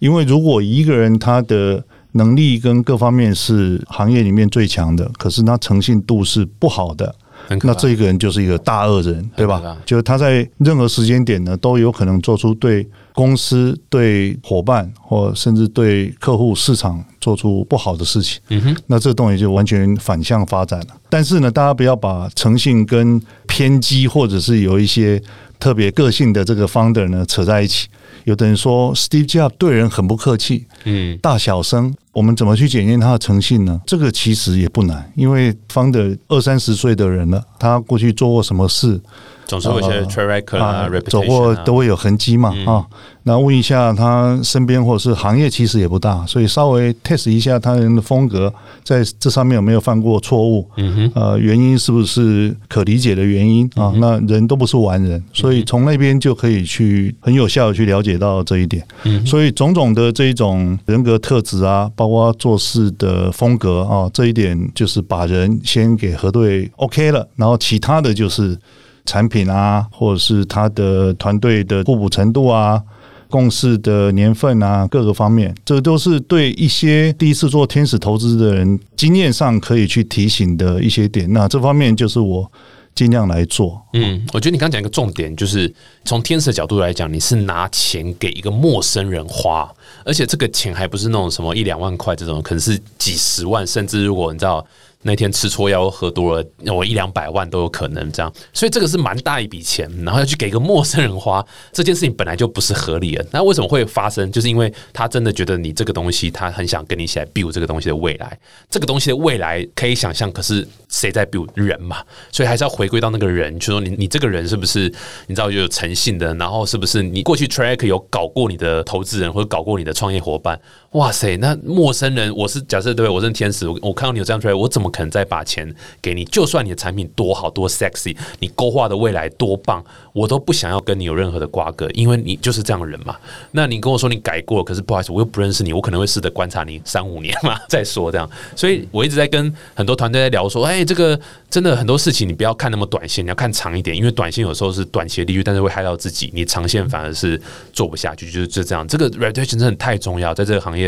[0.04, 7.14] 因为如果一个人他的能力跟各方面是行业里面最强的，可是他诚信度是不好的，
[7.62, 9.78] 那这个人就是一个大恶人，对吧？
[9.86, 18.38] 就是他在任何时间点呢，都有可能做出对公司、对伙伴或甚至对客户市场做出不好的事情。
[18.50, 20.88] 嗯哼，那这个东西就完全反向发展了。
[21.08, 25.18] 但是呢，大家不要把诚信跟偏激或者是有一些
[25.58, 27.88] 特别个性的这个 founder 呢扯在一起。
[28.24, 31.94] 有的人说，Steve Jobs 对人很不客气，嗯，大小声。
[32.12, 33.80] 我们怎么去检验他的诚信呢？
[33.86, 39.00] 这个其实也不难，因为方的二三十岁的人了，他过去做过什么事？
[39.46, 42.84] 总是有些 track 啊，走过都会有痕迹嘛啊。
[43.26, 48.52] 那问一下他身边或者是行业其实也不大，所以稍微 test 一下他人的风格，
[48.82, 50.68] 在这上面有没有犯过错误？
[50.76, 53.90] 嗯哼，呃，原因是不是可理解的原因啊？
[53.96, 58.86] 那人都不是完人，所以从那边就可以去很有效的去了解到这一点。
[59.04, 68.58] 嗯，所以种种的这一种人格特质啊，包括做事的风格啊，这一点就是把人先给核对 OK 了，然后其他的就是。
[69.04, 72.82] 产品啊，或者是他的团队的互补程度啊，
[73.28, 81.30] 共事的年份啊，各个方面，这都是对一些第一次做天使投资的人经验上可以去提醒的一些点。
[81.32, 82.50] 那这方面就是我
[82.94, 83.78] 尽量来做。
[83.92, 85.72] 嗯，我觉得你刚讲一个重点，就是
[86.04, 89.70] 从天使的角度来讲，你是拿钱给一个陌生人花，
[90.04, 94.66] 而且这个钱还不是那种什么一两万块这种，可能是几十万，甚至如果你知道。
[95.06, 96.44] 那天吃错药喝多了，
[96.74, 98.32] 我一两百万都有可能这样。
[98.54, 103.26] 所以这个是蛮大一笔钱，然后要去给个陌生人花，这件事情本来就不是合理的。
[103.30, 104.32] 那为什么会发生？
[104.32, 108.38] 就是因为他真的觉得你这个东西，他很想跟你一起来 build 这个东西的未来。
[108.70, 112.02] 这个东西的未来可以想象，可是谁在 build 人嘛？
[112.32, 114.92] 所以还是要回归到那个人，就说你你这个人是不是
[115.26, 116.34] 你知道有诚信的？
[116.34, 120.58] 然后是不是你过去 track 有搞过你的投资人或者搞过你的创业伙伴？
[120.94, 125.68] 哇塞，那陌生人，我是假设对，我是天使，我我看到你有这样出来我怎么可能再把钱
[126.00, 126.24] 给你？
[126.26, 133.16] 就算你的产品多好多 sexy，你勾画的未来多棒，我都不想要跟你有任何的瓜葛，因为你就是这样的人嘛。
[133.50, 138.30] 那你跟我说你改过，可是不好意思，我又不认识你，我可能会试着观察你三五年嘛， 再说这样。
[138.54, 141.18] 所以我一直在跟很多团队在聊说，哎，这个
[141.50, 147.40] 真的很多事情你不要看那么短线，你要看长一点，因为短线有时候是短期的利率，但是会害到自己，你长线反而是
[147.72, 148.86] 做不下去，就是就这样。
[148.86, 150.83] 这个 reputation 真的太重要，在这个行业。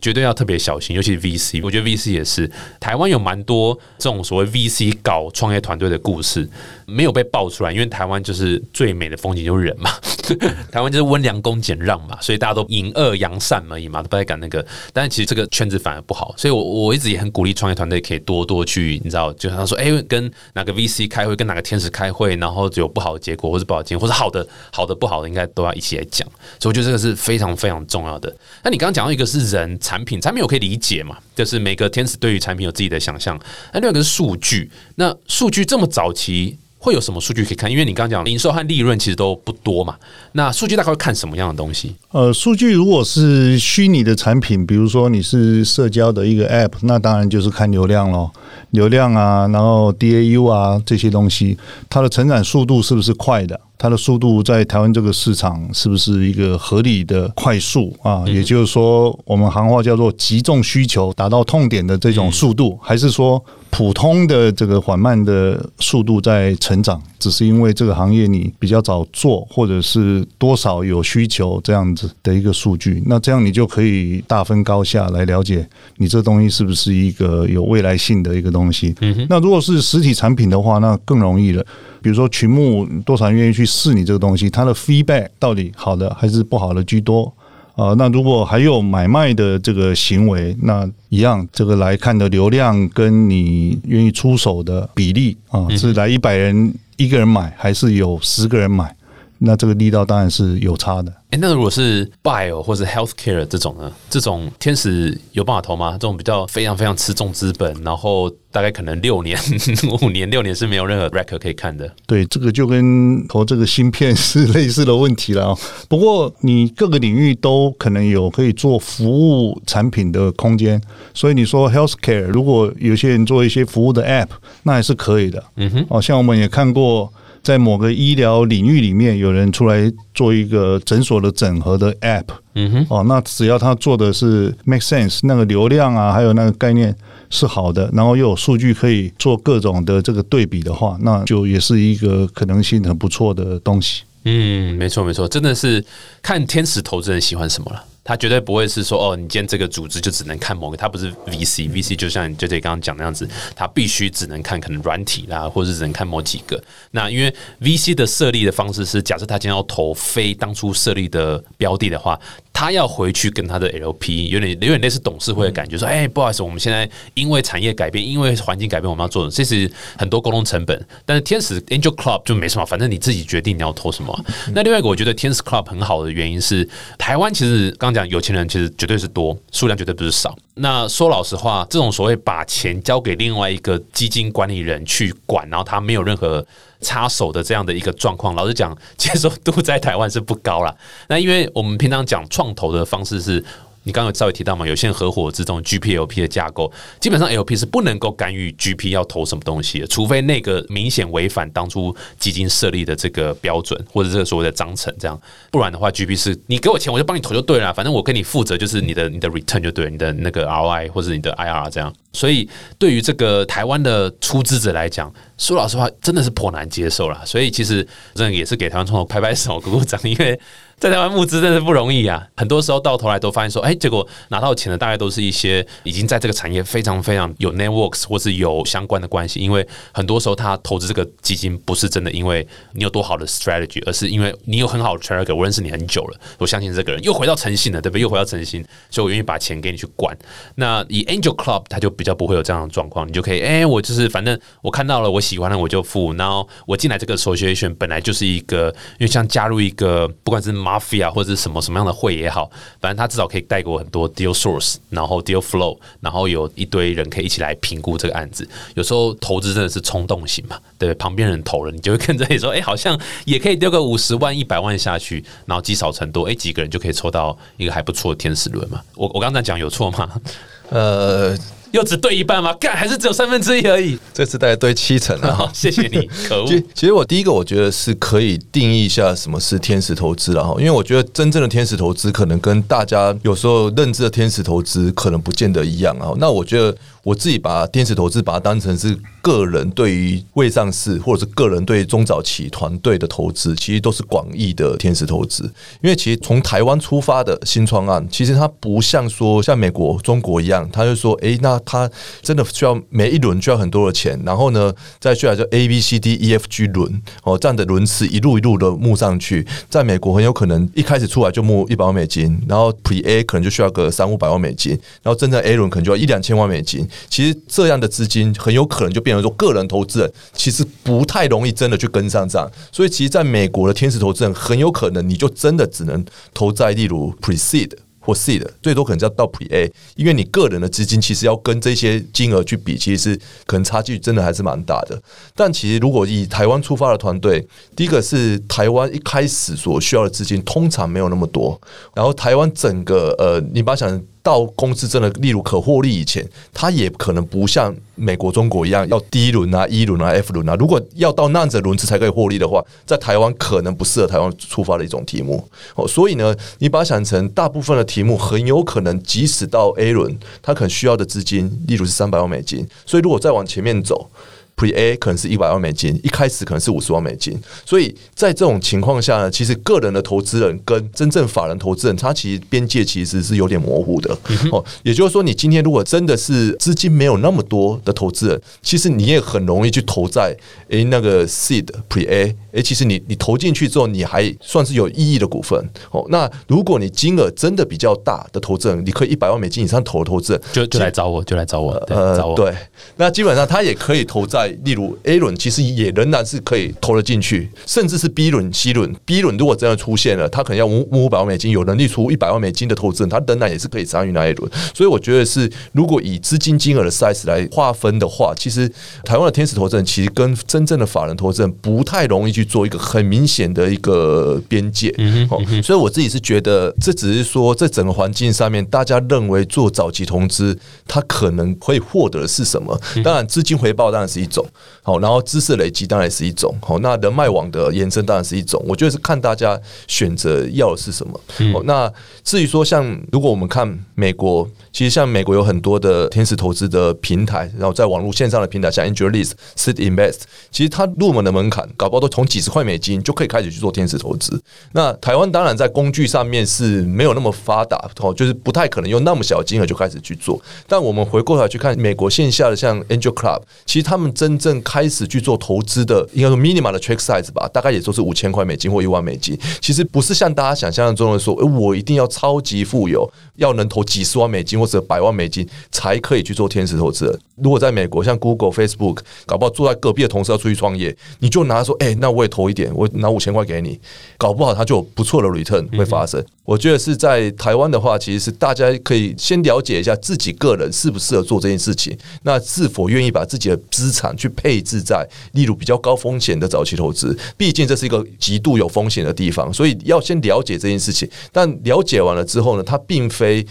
[0.00, 1.60] 绝对要特别小心，尤其是 VC。
[1.62, 6.48] 我觉得 VC 也是台湾有蛮多这种所谓 VC 搞创业团队的故事，
[6.86, 9.90] 没有被爆出来，因为台湾就是最美的风景就是人嘛，
[10.70, 14.64] 台湾就是温良恭俭让嘛，所以大家都隐恶扬善而已嘛，都不太敢那个。
[14.92, 26.28] 但是其实这个圈子反而不好，所以我我一直也很鼓励创业团队可以多多去，你知道，就像说，哎，跟哪个 VC 开会，跟哪个天使开会，然后有不好的结果或者不好结果，或者好的好的不好的，应该都要一起来讲。
[26.60, 28.34] 所以我觉得这个是非常非常重要的。
[28.62, 29.78] 那你刚刚讲到一个是人。
[29.80, 33.38] 产品产品我可以理解嘛，就是每个天使对于产品有自己的想象。
[33.72, 37.70] 那另外一个是数据，那数据这么早期会有什么数据可以看？
[37.70, 39.96] 因为你刚刚讲零售和利润其实都不多嘛，
[40.32, 41.94] 那数据大概会看什么样的东西？
[42.12, 48.30] 呃，数据如果是虚拟的产品，比如说你是社交的一个 App，那当然就是看流量咯。
[48.70, 51.58] 流量啊，然后 DAU 啊这些东西，
[51.90, 53.58] 它的成长速度是不是快的？
[53.78, 58.24] 它的速度在台湾这个市场是不是一个合理的快速啊？
[58.26, 67.00] 也就是说，我们行话叫做集中需求达到痛点的这种速度，还是说普通的这个缓慢的速度在成长？
[67.20, 78.94] 只是因为这个行业你比较早做，或者是多少有需求这样子的一个数据，那这样你就可以大分高下来了解你这东西是不是一个有未来性的一个东西。
[79.28, 81.64] 那如果是实体产品的话，那更容易了。
[82.02, 87.32] 比如说群目多少人愿意去试你这个东西，它的 feedback 到底好的还是不好的居多
[87.74, 87.94] 啊？
[87.98, 98.94] 那如果还有买卖的这个行为，那一样这个来看的流量跟你愿意出手的比例啊，是来一百人一个人买，还是有十个人买？
[99.38, 101.12] 那这个力道当然是有差的。
[101.30, 103.92] 哎，那如果是 bio 或者 healthcare 这种呢？
[104.08, 105.92] 这种天使有办法投吗？
[105.92, 109.38] 这种比较非常非常吃重资本，然后大概可能六年、
[110.00, 111.90] 五年、六年是没有任何 record 可以看的。
[112.06, 115.54] 对，这个就跟投这个芯片是类似的问题了。
[115.86, 120.80] 不过你各个领域都可能有可以做服务产品的空间，
[121.12, 124.28] 所以你说 healthcare，如果有些人做一些服务的 app，
[124.62, 125.44] 那还是可以的。
[125.56, 127.12] 嗯哼，哦，像我们也看过。
[127.42, 132.24] 在某个医疗领域里面，有人出来做一个诊所的整合的 App，
[132.54, 136.94] 嗯哼，哦，那只要他做的是 make sense，那个流量啊，还有那个概念
[137.30, 144.02] 是好的，然后又有数据可以做各种的这个对比的话，那就也是一个可能性很不错的东西。
[144.24, 145.82] 嗯，没错没错，真的是
[146.20, 147.84] 看天使投资人喜欢什么了。
[148.08, 156.58] 他绝对不会是说哦，你今天这个组织就只能看某个，他不是 VC，VC 就像你就这刚刚讲那样子，他必须只能看可能软体啦，或者只能看某几个。
[156.92, 157.30] 那因为
[157.60, 162.18] VC 的设立的方式是，假设他今天要投非当初设立的标的的话。
[162.58, 170.86] 他要回去跟他的 LP 有点有点类似董事会的感觉，说：“哎，不好意思，我们现在因为产业改变，因为环境改变，我们要做的，这是很多沟通成本。
[171.06, 174.24] 但是天使 Angel Club 就没什么，反正你自己决定你要投什么。
[174.52, 180.36] 那另外一个，我觉得天使 Club 很好的原因是，台湾其实刚讲有钱人其实绝对是多，数量绝对不是少。
[180.56, 186.44] 那说老实话，这种所谓把钱交给另外一个基金管理人去管，然后他没有任何。
[186.80, 190.76] 插手的这样的一个状况，老实讲，接受度在台湾是不高了。
[191.08, 193.44] 那因为我们平常讲创投的方式是。
[193.88, 196.70] 你刚刚稍微提到嘛，有限合伙这种 GPLP 的架构，
[197.00, 205.18] 基本上 LP 是不能够干预 GP 要投什么东西的，除非那个明显违反当初基金设立的这个标准或者这个所谓的章程，这样
[205.50, 211.90] 不然的话，GP 是你给我钱我就帮你投就对了，反正我跟你负责就是你的你的 return 就对，你的那个 ROI 或者你的 IR 这样。
[212.12, 212.46] 所以
[212.78, 217.24] 对于这个台湾的出资者来讲，说老实话真的是颇难接受了。
[217.24, 220.38] 所以其实这也是给台湾创投拍拍手鼓鼓掌，因为。
[220.80, 222.24] 在台湾募资真的是不容易啊！
[222.36, 229.40] 很多时候到头来都发现说，哎，结果拿到钱的大概都是一些已经在这个产业非常非常有 networks 或是有相关的关系。
[229.40, 238.02] 因为很多时候他投资这个基金不是真的因为你有多好的 strategy，而是因为你有很好的 track，我认识你很久了，我相信这个人又回到诚信了，对不对？
[238.02, 240.16] 又回到诚信，所以我愿意把钱给你去管。
[240.54, 246.12] 那以 Angel Club，他就比较不会有这样的状况，你就可以，哎，我就是反正我看到了，我喜欢了，我就付。
[246.12, 248.68] 然后我进来这个 association 本来就是一个，
[248.98, 252.50] 因为像加入一个不管是 mafia 或者是什么什么样的会也好，
[252.80, 258.46] 反正他至少可以带给我很多 deal source，然后 deal flow，然后有一堆人可以一起来评估这个案子。
[258.74, 268.82] 有时候投资真的是冲动型嘛，对，旁边人投了，你就会跟着你说， 哎，好像也可以丢个五十万、一百万下去，然后积少成多，哎，几个人就可以抽到一个还不错的天使轮嘛。
[268.94, 270.10] 我我刚才讲有错吗？
[270.70, 271.36] 呃。
[271.72, 272.52] 又只对一半吗？
[272.60, 273.98] 干还是只有三分之一而已？
[274.12, 275.50] 这次大概对七成啊！
[275.54, 276.48] 谢谢你， 可恶。
[276.74, 286.12] 其实我第一个我觉得是可以定义一下什么是天使投资了哈，因为我觉得真正的天使投资可能跟大家有时候认知的天使投资可能不见得一样啊。
[286.18, 286.76] 那我觉得。
[287.02, 295.44] 我自己把天使投资把它当成是个人对于未上市或者是个人对中早期团队的投资，其实都是广义的天使投资。
[295.82, 301.90] 因为其实从台湾出发的新创案，其实它不像说像美国、中国一样，他就说，哎，那他
[302.22, 309.46] 真的需要每一轮需要很多的钱，然后呢，再需要就 A、B、C、D、E、F、G 轮哦这样的轮次一路一路的募上去。
[309.70, 314.72] 在美国很有可能一开始出来就募一百万美金，然后 Pre A 可能就需要个三五百万美金，
[315.02, 316.86] 然后真正 A 轮可能就要一两千万美金。
[317.08, 327.72] 其实这样的资金很有可能就变成说，个人投资人其实不太容易真的去跟上这样，所以其实在美国的天使投资人很有可能你就真的只能投在例如 Precede。
[328.00, 334.98] 或 C 的最多可能要到 Pre A，因为你个人的资金其实要跟这些金额去比，其实是可能差距真的还是蛮大的。
[335.34, 337.46] 但其实如果以台湾出发的团队，
[337.76, 341.60] 第一个是台湾一开始所需要的资金通常没有那么多，
[341.94, 344.02] 然后台湾整个呃，你把想。
[344.28, 346.22] 到公司真的，例如可获利以前，
[346.52, 350.54] 它也可能不像美国、中国一样要第一轮啊、一轮啊、F 轮啊。
[350.56, 355.42] 如果要到那样子轮次才可以获利的话，在台湾可能不适合台湾出发的一种题目
[355.76, 355.88] 哦。
[355.88, 362.68] 所以呢，你把它想成大部分的题目，很有可能即使到 A 轮，它可能需要的资金，例如是三百万美金。
[362.84, 364.10] 所以如果再往前面走。
[364.58, 374.12] Pre A 可能是一百万美金，一开始可能是五十万美金，所以在这种情况下呢，其实个人的投资人跟真正法人投资人，他其实边界其实是有点模糊的
[374.50, 374.64] 哦。
[374.82, 380.36] 也就是说，你今天如果真的是资金没有那么多的投资人，其实你也很容易去投在
[380.70, 385.56] 诶那个 Seed Pre A，诶，其实你你投进去之后，你还算是有意义的股份
[385.92, 386.04] 哦。
[386.08, 392.52] 那如果你金额真的比较大的投资人，你可以一百万美金以上投的投资人，就就来找我，就来找我，呃，对，
[392.96, 394.47] 那基本上他也可以投在。
[394.64, 398.94] 例如 A 轮其实也仍然是可以投得进去，甚至是 B 轮、C 轮。
[399.04, 404.50] B 轮如果真的出现了，他可能要五五百万美金，有能力出一百万美金的投资人，他仍然也是可以参与那一轮。
[404.74, 408.70] 所以我觉得是，如果以资金金额的 size 来划分的话，其实
[409.04, 414.94] 台湾的天使投资人其实跟真正的法人投资人不太容易去做一个很明显的一个边界。
[415.30, 422.78] 哦，所以我自己是觉得，这只是说在整个环境上面，大家认为做早期投资，他可能会获得的是什么？
[423.04, 424.37] 当然，资金回报当然是一种。
[424.82, 428.62] 好，然后知识累积当然是一种，好，那人脉网的延伸当然是一种。
[428.66, 431.20] 我觉得是看大家选择要的是什么。
[431.52, 431.92] 好，那
[432.24, 434.48] 至于说像如果我们看美国，
[434.78, 440.20] 其实像美国有很多的天使投资的平台，然后在网络线上的平台，像 Angelist、Seed Invest，
[440.52, 444.40] 其实它入门的门槛，搞不好都从几十块美金就可以开始去做天使投资。
[444.70, 450.40] 那台湾当然在工具上面是没有那么发达，哦，就是不太可能用那么小金额就开始去做。
[450.68, 459.36] 但我们回过头去看美国线下的像 Angel Club，其实他们真正开始去做投资的，应该说 minimum 的 check size 吧，大概也都是五千块美金或一万美金。
[459.60, 467.20] 其实不是像大家想象中的说，我一定要超级富有，要能投几十万美金或者百万美金才可以去做天使投资人。
[467.42, 473.80] 如果在美国，像 Google、Facebook，搞不好坐在隔壁的同事要出去创业，你就拿说，哎，那我也投一点，我拿五千块给你，
[474.16, 476.24] 搞不好他就有不错的 return 会发生。
[476.44, 487.16] 我觉得是在台湾的话，其实是大家可以先了解一下自己个人适不适合做这件事情，那是否愿意把自己的资产去配置在，例如比较高风险的早期投资。
[487.36, 491.08] 毕竟这是一个极度有风险的地方，所以要先了解这件事情。
[491.30, 493.46] 但了解完了之后呢，它并非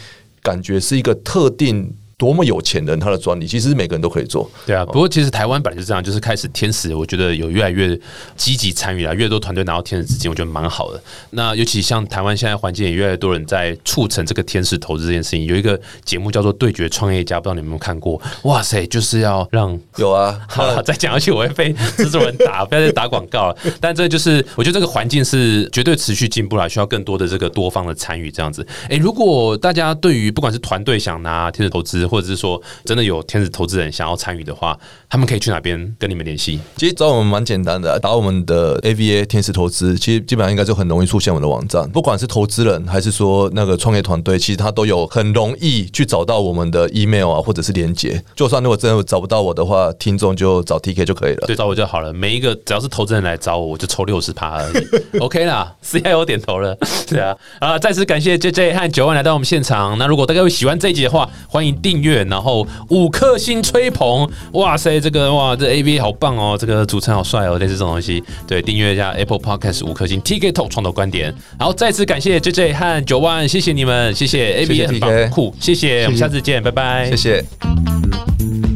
[0.48, 1.94] 感觉是一个特定。
[2.20, 4.50] 多么有钱人他的专利，其实每个人都可以做。
[4.66, 7.96] 对啊，不过其实台湾本来就这样，就是开始天使，我觉得有越来越
[8.36, 11.00] 积极参与了，越多团队拿到天使资金，我觉得蛮好的。
[11.30, 18.20] 那尤其像台湾现在环境也越来越多人在促成这个天使投资这件事情，有一个节目叫做《对决创业家》，不知道你们有没有看过？
[18.46, 23.58] 哇塞，就是要让有啊，好了，再讲下去我会被制作人打，不要再打广告了。
[23.80, 28.66] 但这就是我觉得这个环境是绝对持续进步了，需要更多的这个多方的参与，这样子。
[28.90, 34.78] 诶，如果大家对于不管是团队想拿天使投资，或者是说真的有天使投资人想要参与的话，
[35.10, 36.60] 他们可以去哪边跟你们联系？
[36.78, 41.90] 其实找我们蛮简单的，打我们的 AVA 天使投资，其实基本上应该就很容易出现我们的网站。
[41.92, 48.24] 不管是投资人还是说那个创业团队，其实他都有很容易去找到我们的 email 啊，或者是连接。
[48.36, 51.48] 就算如果真的找不到我的话，听众就找 TK 就可以了。
[51.48, 52.14] 对，找我就好了。
[52.14, 55.20] 每一个只要是投资人来找我，我就抽六十趴而已。
[55.20, 56.78] OK 啦，CIO 点头了。
[57.08, 59.98] 对啊，啊，再次感谢 JJ 和九万来到我们现场。
[59.98, 64.30] 那如果大家会喜欢这一集的话，欢迎订阅，然后五颗星吹捧。
[64.54, 68.24] 哇塞，这个哇，这 AV 好棒哦，这个主持人好帅哦，类似这种东西。
[68.48, 71.34] 对，订阅一下 Apple Podcast 五颗星，TK Talk 创投观点。
[71.60, 78.67] 然后再次感谢 JJ 和九万，谢谢你们，谢谢 AV 很棒酷，谢谢，我们下次见，拜拜，谢谢。